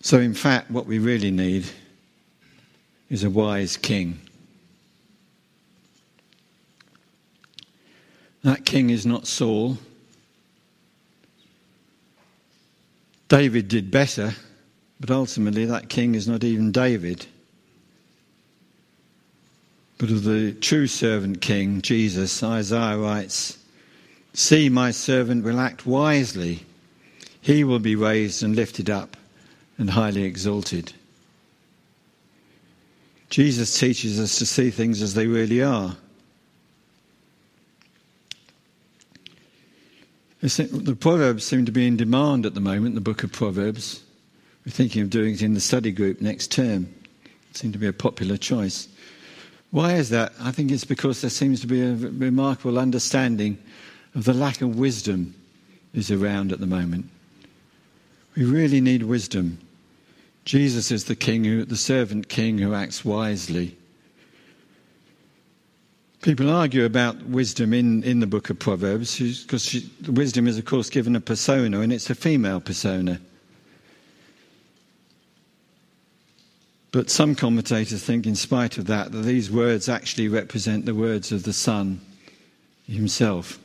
So, 0.01 0.19
in 0.19 0.33
fact, 0.33 0.71
what 0.71 0.85
we 0.85 0.99
really 0.99 1.31
need 1.31 1.65
is 3.09 3.23
a 3.23 3.29
wise 3.29 3.75
king. 3.75 4.19
That 8.43 8.65
king 8.65 8.91
is 8.91 9.05
not 9.05 9.27
Saul. 9.27 9.77
David 13.27 13.67
did 13.67 13.91
better, 13.91 14.33
but 14.99 15.11
ultimately 15.11 15.65
that 15.65 15.89
king 15.89 16.15
is 16.15 16.27
not 16.27 16.43
even 16.43 16.71
David. 16.71 17.25
But 19.97 20.11
of 20.11 20.23
the 20.23 20.53
true 20.53 20.87
servant 20.87 21.41
king, 21.41 21.81
Jesus, 21.81 22.41
Isaiah 22.41 22.97
writes, 22.97 23.57
See, 24.33 24.69
my 24.69 24.91
servant 24.91 25.43
will 25.43 25.59
act 25.59 25.85
wisely. 25.85 26.65
He 27.41 27.63
will 27.63 27.79
be 27.79 27.95
raised 27.95 28.43
and 28.43 28.55
lifted 28.55 28.89
up 28.89 29.17
and 29.77 29.89
highly 29.89 30.23
exalted. 30.23 30.93
Jesus 33.29 33.77
teaches 33.77 34.19
us 34.19 34.37
to 34.39 34.45
see 34.45 34.69
things 34.71 35.01
as 35.01 35.13
they 35.13 35.27
really 35.27 35.61
are. 35.61 35.95
The 40.41 40.97
Proverbs 40.97 41.43
seem 41.43 41.65
to 41.65 41.71
be 41.71 41.85
in 41.85 41.97
demand 41.97 42.45
at 42.45 42.53
the 42.53 42.61
moment, 42.61 42.95
the 42.95 43.01
book 43.01 43.23
of 43.23 43.31
Proverbs. 43.31 44.01
We're 44.69 44.73
thinking 44.73 45.01
of 45.01 45.09
doing 45.09 45.33
it 45.33 45.41
in 45.41 45.55
the 45.55 45.59
study 45.59 45.91
group 45.91 46.21
next 46.21 46.51
term. 46.51 46.93
It 47.49 47.57
seems 47.57 47.73
to 47.73 47.79
be 47.79 47.87
a 47.87 47.91
popular 47.91 48.37
choice. 48.37 48.87
Why 49.71 49.95
is 49.95 50.09
that? 50.09 50.31
I 50.39 50.51
think 50.51 50.69
it's 50.69 50.83
because 50.83 51.21
there 51.21 51.31
seems 51.31 51.59
to 51.61 51.67
be 51.67 51.81
a 51.81 51.95
remarkable 51.95 52.77
understanding 52.77 53.57
of 54.13 54.25
the 54.25 54.33
lack 54.35 54.61
of 54.61 54.77
wisdom 54.77 55.33
is 55.95 56.11
around 56.11 56.51
at 56.51 56.59
the 56.59 56.67
moment. 56.67 57.09
We 58.35 58.45
really 58.45 58.79
need 58.79 59.01
wisdom. 59.01 59.57
Jesus 60.45 60.91
is 60.91 61.05
the 61.05 61.15
king, 61.15 61.45
who, 61.45 61.65
the 61.65 61.75
servant 61.75 62.29
king 62.29 62.59
who 62.59 62.75
acts 62.75 63.03
wisely. 63.03 63.75
People 66.21 66.51
argue 66.51 66.85
about 66.85 67.23
wisdom 67.23 67.73
in, 67.73 68.03
in 68.03 68.19
the 68.19 68.27
book 68.27 68.51
of 68.51 68.59
Proverbs 68.59 69.17
because 69.17 69.83
wisdom 70.07 70.47
is, 70.47 70.59
of 70.59 70.65
course, 70.65 70.91
given 70.91 71.15
a 71.15 71.21
persona, 71.21 71.79
and 71.79 71.91
it's 71.91 72.11
a 72.11 72.13
female 72.13 72.61
persona. 72.61 73.19
But 76.91 77.09
some 77.09 77.35
commentators 77.35 78.03
think, 78.03 78.25
in 78.25 78.35
spite 78.35 78.77
of 78.77 78.87
that, 78.87 79.11
that 79.11 79.21
these 79.21 79.51
words 79.51 79.87
actually 79.87 80.27
represent 80.27 80.85
the 80.85 80.95
words 80.95 81.31
of 81.31 81.43
the 81.43 81.53
Son 81.53 82.01
himself 82.87 83.59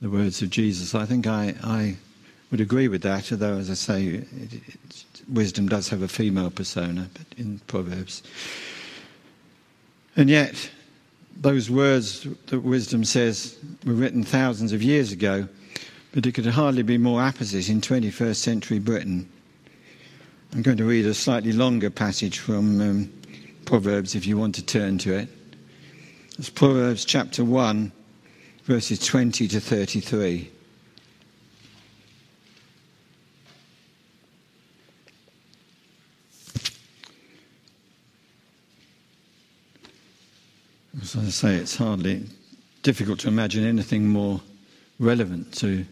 the 0.00 0.10
words 0.10 0.40
of 0.42 0.50
Jesus. 0.50 0.94
I 0.94 1.04
think 1.04 1.26
I, 1.26 1.54
I 1.62 1.96
would 2.50 2.60
agree 2.60 2.88
with 2.88 3.02
that, 3.02 3.30
although, 3.30 3.58
as 3.58 3.70
I 3.70 3.74
say, 3.74 4.06
it, 4.06 4.28
it, 4.32 5.04
wisdom 5.28 5.68
does 5.68 5.88
have 5.88 6.02
a 6.02 6.08
female 6.08 6.50
persona 6.50 7.08
but 7.12 7.38
in 7.38 7.60
Proverbs. 7.66 8.22
And 10.16 10.28
yet, 10.28 10.70
those 11.36 11.70
words 11.70 12.26
that 12.46 12.60
wisdom 12.60 13.04
says 13.04 13.58
were 13.84 13.92
written 13.92 14.24
thousands 14.24 14.72
of 14.72 14.82
years 14.82 15.12
ago, 15.12 15.46
but 16.12 16.26
it 16.26 16.32
could 16.32 16.46
hardly 16.46 16.82
be 16.82 16.98
more 16.98 17.22
apposite 17.22 17.68
in 17.68 17.80
21st 17.80 18.36
century 18.36 18.78
Britain. 18.78 19.30
I'm 20.52 20.62
going 20.62 20.78
to 20.78 20.84
read 20.84 21.06
a 21.06 21.14
slightly 21.14 21.52
longer 21.52 21.90
passage 21.90 22.40
from 22.40 22.80
um, 22.80 23.12
Proverbs 23.66 24.16
if 24.16 24.26
you 24.26 24.36
want 24.36 24.56
to 24.56 24.66
turn 24.66 24.98
to 24.98 25.14
it. 25.16 25.28
It's 26.38 26.50
Proverbs 26.50 27.04
chapter 27.04 27.44
1 27.44 27.92
verses 28.64 28.98
20 29.06 29.46
to 29.46 29.60
33. 29.60 30.50
As 41.00 41.16
I 41.16 41.24
say, 41.28 41.54
it's 41.54 41.76
hardly 41.76 42.24
difficult 42.82 43.20
to 43.20 43.28
imagine 43.28 43.64
anything 43.64 44.08
more 44.08 44.40
relevant 44.98 45.54
to 45.58 45.86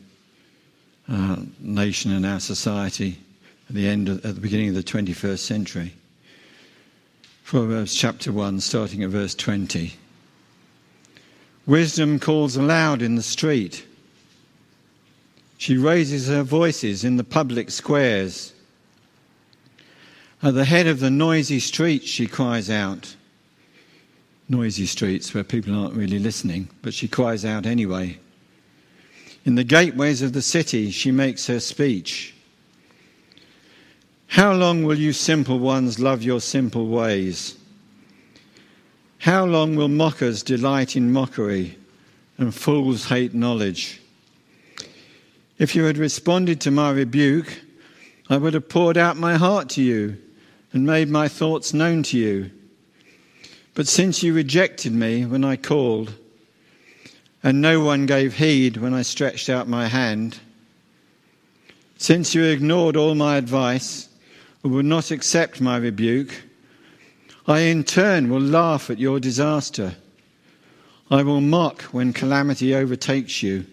our 1.08 1.38
nation 1.60 2.12
and 2.12 2.26
our 2.26 2.40
society 2.40 3.18
at 3.68 3.74
the 3.74 3.86
end, 3.86 4.08
of, 4.08 4.24
at 4.24 4.34
the 4.34 4.40
beginning 4.40 4.70
of 4.70 4.74
the 4.74 4.82
21st 4.82 5.38
century. 5.38 5.94
Proverbs 7.44 7.94
chapter 7.94 8.32
1, 8.32 8.60
starting 8.60 9.02
at 9.02 9.10
verse 9.10 9.34
20. 9.34 9.94
Wisdom 11.66 12.18
calls 12.18 12.56
aloud 12.56 13.02
in 13.02 13.14
the 13.14 13.22
street. 13.22 13.86
She 15.58 15.76
raises 15.76 16.28
her 16.28 16.42
voices 16.42 17.04
in 17.04 17.16
the 17.16 17.24
public 17.24 17.70
squares. 17.70 18.54
At 20.42 20.54
the 20.54 20.64
head 20.64 20.86
of 20.86 21.00
the 21.00 21.10
noisy 21.10 21.60
streets, 21.60 22.06
she 22.06 22.26
cries 22.26 22.70
out. 22.70 23.16
Noisy 24.48 24.86
streets 24.86 25.34
where 25.34 25.44
people 25.44 25.74
aren't 25.74 25.94
really 25.94 26.18
listening, 26.18 26.70
but 26.80 26.94
she 26.94 27.08
cries 27.08 27.44
out 27.44 27.66
anyway. 27.66 28.18
In 29.44 29.56
the 29.56 29.64
gateways 29.64 30.22
of 30.22 30.32
the 30.32 30.42
city, 30.42 30.90
she 30.90 31.10
makes 31.10 31.46
her 31.48 31.60
speech. 31.60 32.34
How 34.28 34.52
long 34.52 34.84
will 34.84 34.98
you 34.98 35.12
simple 35.12 35.58
ones 35.58 35.98
love 35.98 36.22
your 36.22 36.40
simple 36.40 36.86
ways? 36.86 37.56
How 39.18 39.44
long 39.44 39.74
will 39.74 39.88
mockers 39.88 40.42
delight 40.42 40.96
in 40.96 41.12
mockery 41.12 41.76
and 42.36 42.54
fools 42.54 43.06
hate 43.06 43.34
knowledge? 43.34 44.00
If 45.58 45.74
you 45.74 45.84
had 45.84 45.98
responded 45.98 46.60
to 46.60 46.70
my 46.70 46.90
rebuke, 46.90 47.62
I 48.28 48.36
would 48.36 48.54
have 48.54 48.68
poured 48.68 48.98
out 48.98 49.16
my 49.16 49.36
heart 49.36 49.70
to 49.70 49.82
you 49.82 50.18
and 50.72 50.86
made 50.86 51.08
my 51.08 51.26
thoughts 51.26 51.72
known 51.72 52.02
to 52.04 52.18
you. 52.18 52.50
But 53.74 53.88
since 53.88 54.22
you 54.22 54.34
rejected 54.34 54.92
me 54.92 55.24
when 55.24 55.42
I 55.42 55.56
called, 55.56 56.12
and 57.42 57.62
no 57.62 57.80
one 57.80 58.04
gave 58.04 58.34
heed 58.34 58.76
when 58.76 58.92
I 58.92 59.02
stretched 59.02 59.48
out 59.48 59.68
my 59.68 59.88
hand, 59.88 60.38
since 61.96 62.34
you 62.34 62.44
ignored 62.44 62.94
all 62.94 63.14
my 63.14 63.36
advice 63.36 64.07
and 64.62 64.72
would 64.72 64.84
not 64.84 65.10
accept 65.10 65.60
my 65.60 65.76
rebuke, 65.76 66.42
I 67.46 67.60
in 67.60 67.84
turn 67.84 68.28
will 68.28 68.40
laugh 68.40 68.90
at 68.90 68.98
your 68.98 69.20
disaster. 69.20 69.94
I 71.10 71.22
will 71.22 71.40
mock 71.40 71.82
when 71.84 72.12
calamity 72.12 72.74
overtakes 72.74 73.42
you. 73.42 73.64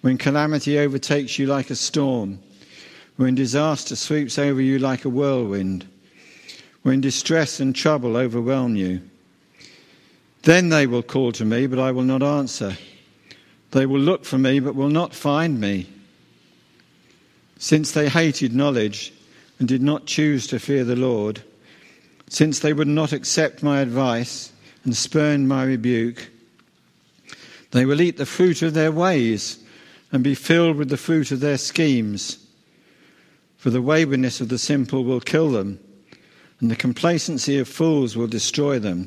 When 0.00 0.18
calamity 0.18 0.78
overtakes 0.78 1.38
you 1.38 1.46
like 1.46 1.70
a 1.70 1.76
storm. 1.76 2.40
When 3.16 3.34
disaster 3.34 3.94
sweeps 3.94 4.38
over 4.38 4.60
you 4.60 4.78
like 4.78 5.04
a 5.04 5.10
whirlwind. 5.10 5.86
When 6.82 7.00
distress 7.00 7.60
and 7.60 7.76
trouble 7.76 8.16
overwhelm 8.16 8.74
you. 8.74 9.02
Then 10.42 10.70
they 10.70 10.86
will 10.86 11.02
call 11.02 11.32
to 11.32 11.44
me, 11.44 11.66
but 11.66 11.78
I 11.78 11.92
will 11.92 12.02
not 12.02 12.22
answer. 12.22 12.76
They 13.72 13.86
will 13.86 14.00
look 14.00 14.24
for 14.24 14.38
me, 14.38 14.58
but 14.58 14.74
will 14.74 14.88
not 14.88 15.14
find 15.14 15.60
me. 15.60 15.86
Since 17.58 17.92
they 17.92 18.08
hated 18.08 18.54
knowledge 18.54 19.12
and 19.60 19.68
did 19.68 19.82
not 19.82 20.06
choose 20.06 20.48
to 20.48 20.58
fear 20.58 20.82
the 20.82 20.96
Lord, 20.96 21.44
since 22.28 22.58
they 22.58 22.72
would 22.72 22.88
not 22.88 23.12
accept 23.12 23.62
my 23.62 23.78
advice 23.80 24.50
and 24.82 24.96
spurn 24.96 25.46
my 25.46 25.62
rebuke. 25.62 26.28
They 27.70 27.84
will 27.84 28.00
eat 28.00 28.16
the 28.16 28.26
fruit 28.26 28.62
of 28.62 28.74
their 28.74 28.90
ways 28.90 29.62
and 30.10 30.24
be 30.24 30.34
filled 30.34 30.76
with 30.76 30.88
the 30.88 30.96
fruit 30.96 31.30
of 31.30 31.38
their 31.38 31.58
schemes. 31.58 32.44
For 33.56 33.70
the 33.70 33.80
waywardness 33.80 34.40
of 34.40 34.48
the 34.48 34.58
simple 34.58 35.04
will 35.04 35.20
kill 35.20 35.50
them, 35.50 35.78
and 36.58 36.68
the 36.68 36.74
complacency 36.74 37.56
of 37.58 37.68
fools 37.68 38.16
will 38.16 38.26
destroy 38.26 38.80
them. 38.80 39.06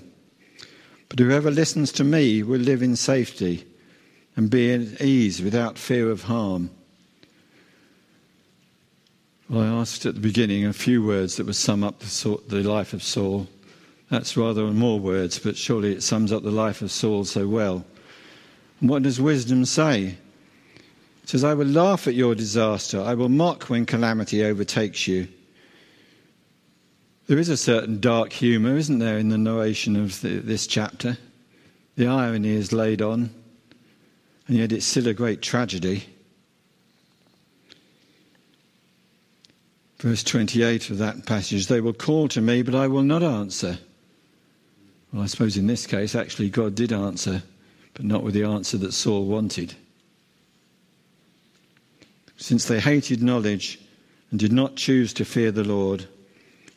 But 1.10 1.20
whoever 1.20 1.52
listens 1.52 1.92
to 1.94 2.06
me 2.06 2.42
will 2.42 2.62
live 2.62 2.82
in 2.82 2.96
safety. 2.96 3.66
and 4.36 4.50
be 4.50 4.72
at 4.74 5.02
ease 5.02 5.42
without 5.42 5.78
fear 5.78 6.10
of 6.10 6.24
harm. 6.24 6.70
Well, 9.54 9.62
I 9.62 9.82
asked 9.82 10.08
at 10.08 10.16
the 10.16 10.20
beginning 10.20 10.66
a 10.66 10.74
few 10.74 11.04
words 11.04 11.36
that 11.36 11.46
would 11.46 11.56
sum 11.56 11.84
up 11.84 12.00
the 12.00 12.64
life 12.64 12.94
of 12.94 13.04
Saul. 13.04 13.48
That's 14.10 14.36
rather 14.36 14.66
more 14.72 15.00
words, 15.00 15.38
but 15.38 15.58
surely 15.58 15.92
it 15.92 16.02
sums 16.02 16.32
up 16.32 16.42
the 16.42 16.50
life 16.50 16.82
of 16.82 16.92
Saul 16.92 17.24
so 17.24 17.48
well. 17.48 17.86
And 18.82 18.90
what 18.90 19.04
does 19.04 19.22
wisdom 19.22 19.66
say? 19.66 20.18
It 21.22 21.30
says, 21.30 21.44
I 21.44 21.54
will 21.54 21.68
laugh 21.68 22.08
at 22.08 22.16
your 22.16 22.34
disaster. 22.34 23.00
I 23.00 23.14
will 23.14 23.30
mock 23.30 23.66
when 23.66 23.86
calamity 23.86 24.44
overtakes 24.44 25.08
you. 25.08 25.28
There 27.28 27.38
is 27.38 27.50
a 27.50 27.56
certain 27.56 28.00
dark 28.00 28.34
humour, 28.34 28.76
isn't 28.76 28.98
there, 28.98 29.20
in 29.20 29.30
the 29.30 29.38
narration 29.38 29.96
of 29.96 30.20
the, 30.22 30.40
this 30.40 30.66
chapter? 30.66 31.16
The 31.96 32.08
irony 32.08 32.50
is 32.50 32.74
laid 32.74 33.04
on, 33.04 33.30
and 34.48 34.58
yet 34.58 34.72
it's 34.72 34.88
still 34.88 35.10
a 35.10 35.14
great 35.14 35.44
tragedy. 35.44 36.06
Verse 40.04 40.22
28 40.22 40.90
of 40.90 40.98
that 40.98 41.26
passage 41.26 41.68
they 41.68 41.80
will 41.80 41.94
call 41.94 42.28
to 42.28 42.42
me, 42.42 42.62
but 42.62 42.76
I 42.76 42.88
will 42.88 43.04
not 43.04 43.24
answer. 43.24 43.80
Well, 45.14 45.24
I 45.24 45.28
suppose 45.28 45.56
in 45.56 45.68
this 45.68 45.88
case, 45.88 46.14
actually, 46.14 46.50
God 46.50 46.76
did 46.76 46.92
answer, 46.92 47.42
but 47.94 48.04
not 48.04 48.22
with 48.22 48.34
the 48.34 48.44
answer 48.44 48.78
that 48.80 48.92
Saul 48.92 49.26
wanted. 49.26 49.76
Since 52.36 52.66
they 52.66 52.82
hated 52.82 53.24
knowledge 53.24 53.80
and 54.30 54.42
did 54.42 54.52
not 54.52 54.76
choose 54.76 55.14
to 55.14 55.24
fear 55.24 55.54
the 55.54 55.64
Lord, 55.64 56.06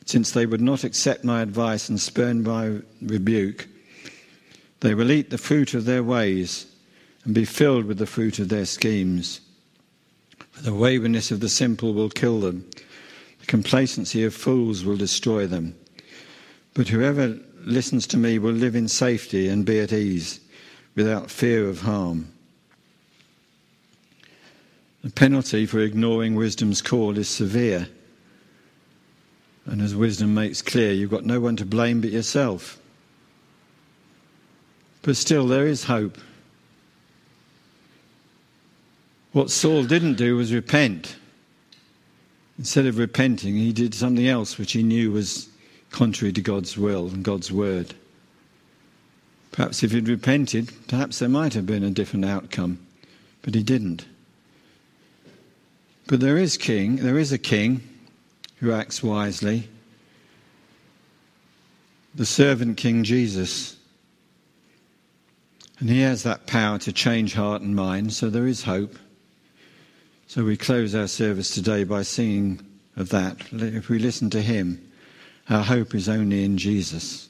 since 0.05 0.31
they 0.31 0.45
would 0.45 0.61
not 0.61 0.85
accept 0.85 1.25
my 1.25 1.41
advice 1.41 1.89
and 1.89 1.99
spurn 1.99 2.43
my 2.43 2.79
rebuke, 3.01 3.67
they 4.79 4.95
will 4.95 5.11
eat 5.11 5.31
the 5.31 5.37
fruit 5.37 5.73
of 5.73 5.83
their 5.83 6.01
ways 6.01 6.65
and 7.25 7.35
be 7.35 7.43
filled 7.43 7.87
with 7.87 7.97
the 7.97 8.05
fruit 8.05 8.39
of 8.39 8.47
their 8.47 8.63
schemes. 8.63 9.41
For 10.51 10.61
the 10.61 10.73
waywardness 10.73 11.29
of 11.29 11.41
the 11.41 11.49
simple 11.49 11.93
will 11.93 12.09
kill 12.09 12.39
them, 12.39 12.69
the 12.71 12.86
complacency 13.47 14.23
of 14.23 14.33
fools 14.33 14.83
will 14.83 14.97
destroy 14.97 15.47
them. 15.47 15.75
But 16.73 16.89
whoever 16.89 17.39
listens 17.61 18.05
to 18.07 18.17
me 18.17 18.37
will 18.37 18.51
live 18.51 18.75
in 18.75 18.87
safety 18.87 19.47
and 19.47 19.65
be 19.65 19.79
at 19.79 19.91
ease, 19.91 20.39
without 20.95 21.31
fear 21.31 21.67
of 21.67 21.81
harm. 21.81 22.31
The 25.03 25.11
penalty 25.11 25.65
for 25.65 25.79
ignoring 25.79 26.35
wisdom's 26.35 26.81
call 26.81 27.17
is 27.17 27.29
severe. 27.29 27.87
And 29.65 29.81
as 29.81 29.95
wisdom 29.95 30.33
makes 30.33 30.61
clear, 30.61 30.91
you've 30.91 31.11
got 31.11 31.25
no 31.25 31.39
one 31.39 31.55
to 31.57 31.65
blame 31.65 32.01
but 32.01 32.11
yourself. 32.11 32.79
But 35.01 35.15
still, 35.15 35.47
there 35.47 35.67
is 35.67 35.85
hope. 35.85 36.17
What 39.31 39.51
Saul 39.51 39.83
didn't 39.83 40.15
do 40.15 40.35
was 40.35 40.53
repent. 40.53 41.15
Instead 42.57 42.85
of 42.85 42.97
repenting, 42.97 43.55
he 43.55 43.71
did 43.71 43.93
something 43.93 44.27
else 44.27 44.57
which 44.57 44.71
he 44.71 44.83
knew 44.83 45.11
was 45.11 45.49
contrary 45.91 46.33
to 46.33 46.41
God's 46.41 46.77
will 46.77 47.07
and 47.07 47.23
God's 47.23 47.51
word. 47.51 47.93
Perhaps 49.51 49.83
if 49.83 49.91
he'd 49.91 50.07
repented, 50.07 50.71
perhaps 50.87 51.19
there 51.19 51.29
might 51.29 51.53
have 51.53 51.65
been 51.65 51.83
a 51.83 51.91
different 51.91 52.25
outcome, 52.25 52.79
but 53.41 53.55
he 53.55 53.63
didn't. 53.63 54.05
But 56.07 56.19
there 56.19 56.37
is 56.37 56.57
king, 56.57 56.97
there 56.97 57.17
is 57.17 57.31
a 57.31 57.37
king 57.37 57.81
who 58.57 58.71
acts 58.71 59.03
wisely. 59.03 59.67
The 62.15 62.25
servant 62.25 62.77
King 62.77 63.03
Jesus. 63.03 63.75
And 65.79 65.89
he 65.89 66.01
has 66.01 66.23
that 66.23 66.47
power 66.47 66.79
to 66.79 66.91
change 66.91 67.35
heart 67.35 67.61
and 67.61 67.75
mind, 67.75 68.13
so 68.13 68.29
there 68.29 68.47
is 68.47 68.63
hope. 68.63 68.97
So 70.29 70.43
we 70.43 70.57
close 70.57 70.93
our 70.93 71.07
service 71.07 71.51
today 71.51 71.85
by 71.85 72.01
singing 72.01 72.59
of 72.97 73.07
that. 73.09 73.37
If 73.53 73.87
we 73.87 73.97
listen 73.97 74.29
to 74.31 74.41
him, 74.41 74.91
our 75.49 75.63
hope 75.63 75.95
is 75.95 76.09
only 76.09 76.43
in 76.43 76.57
Jesus. 76.57 77.29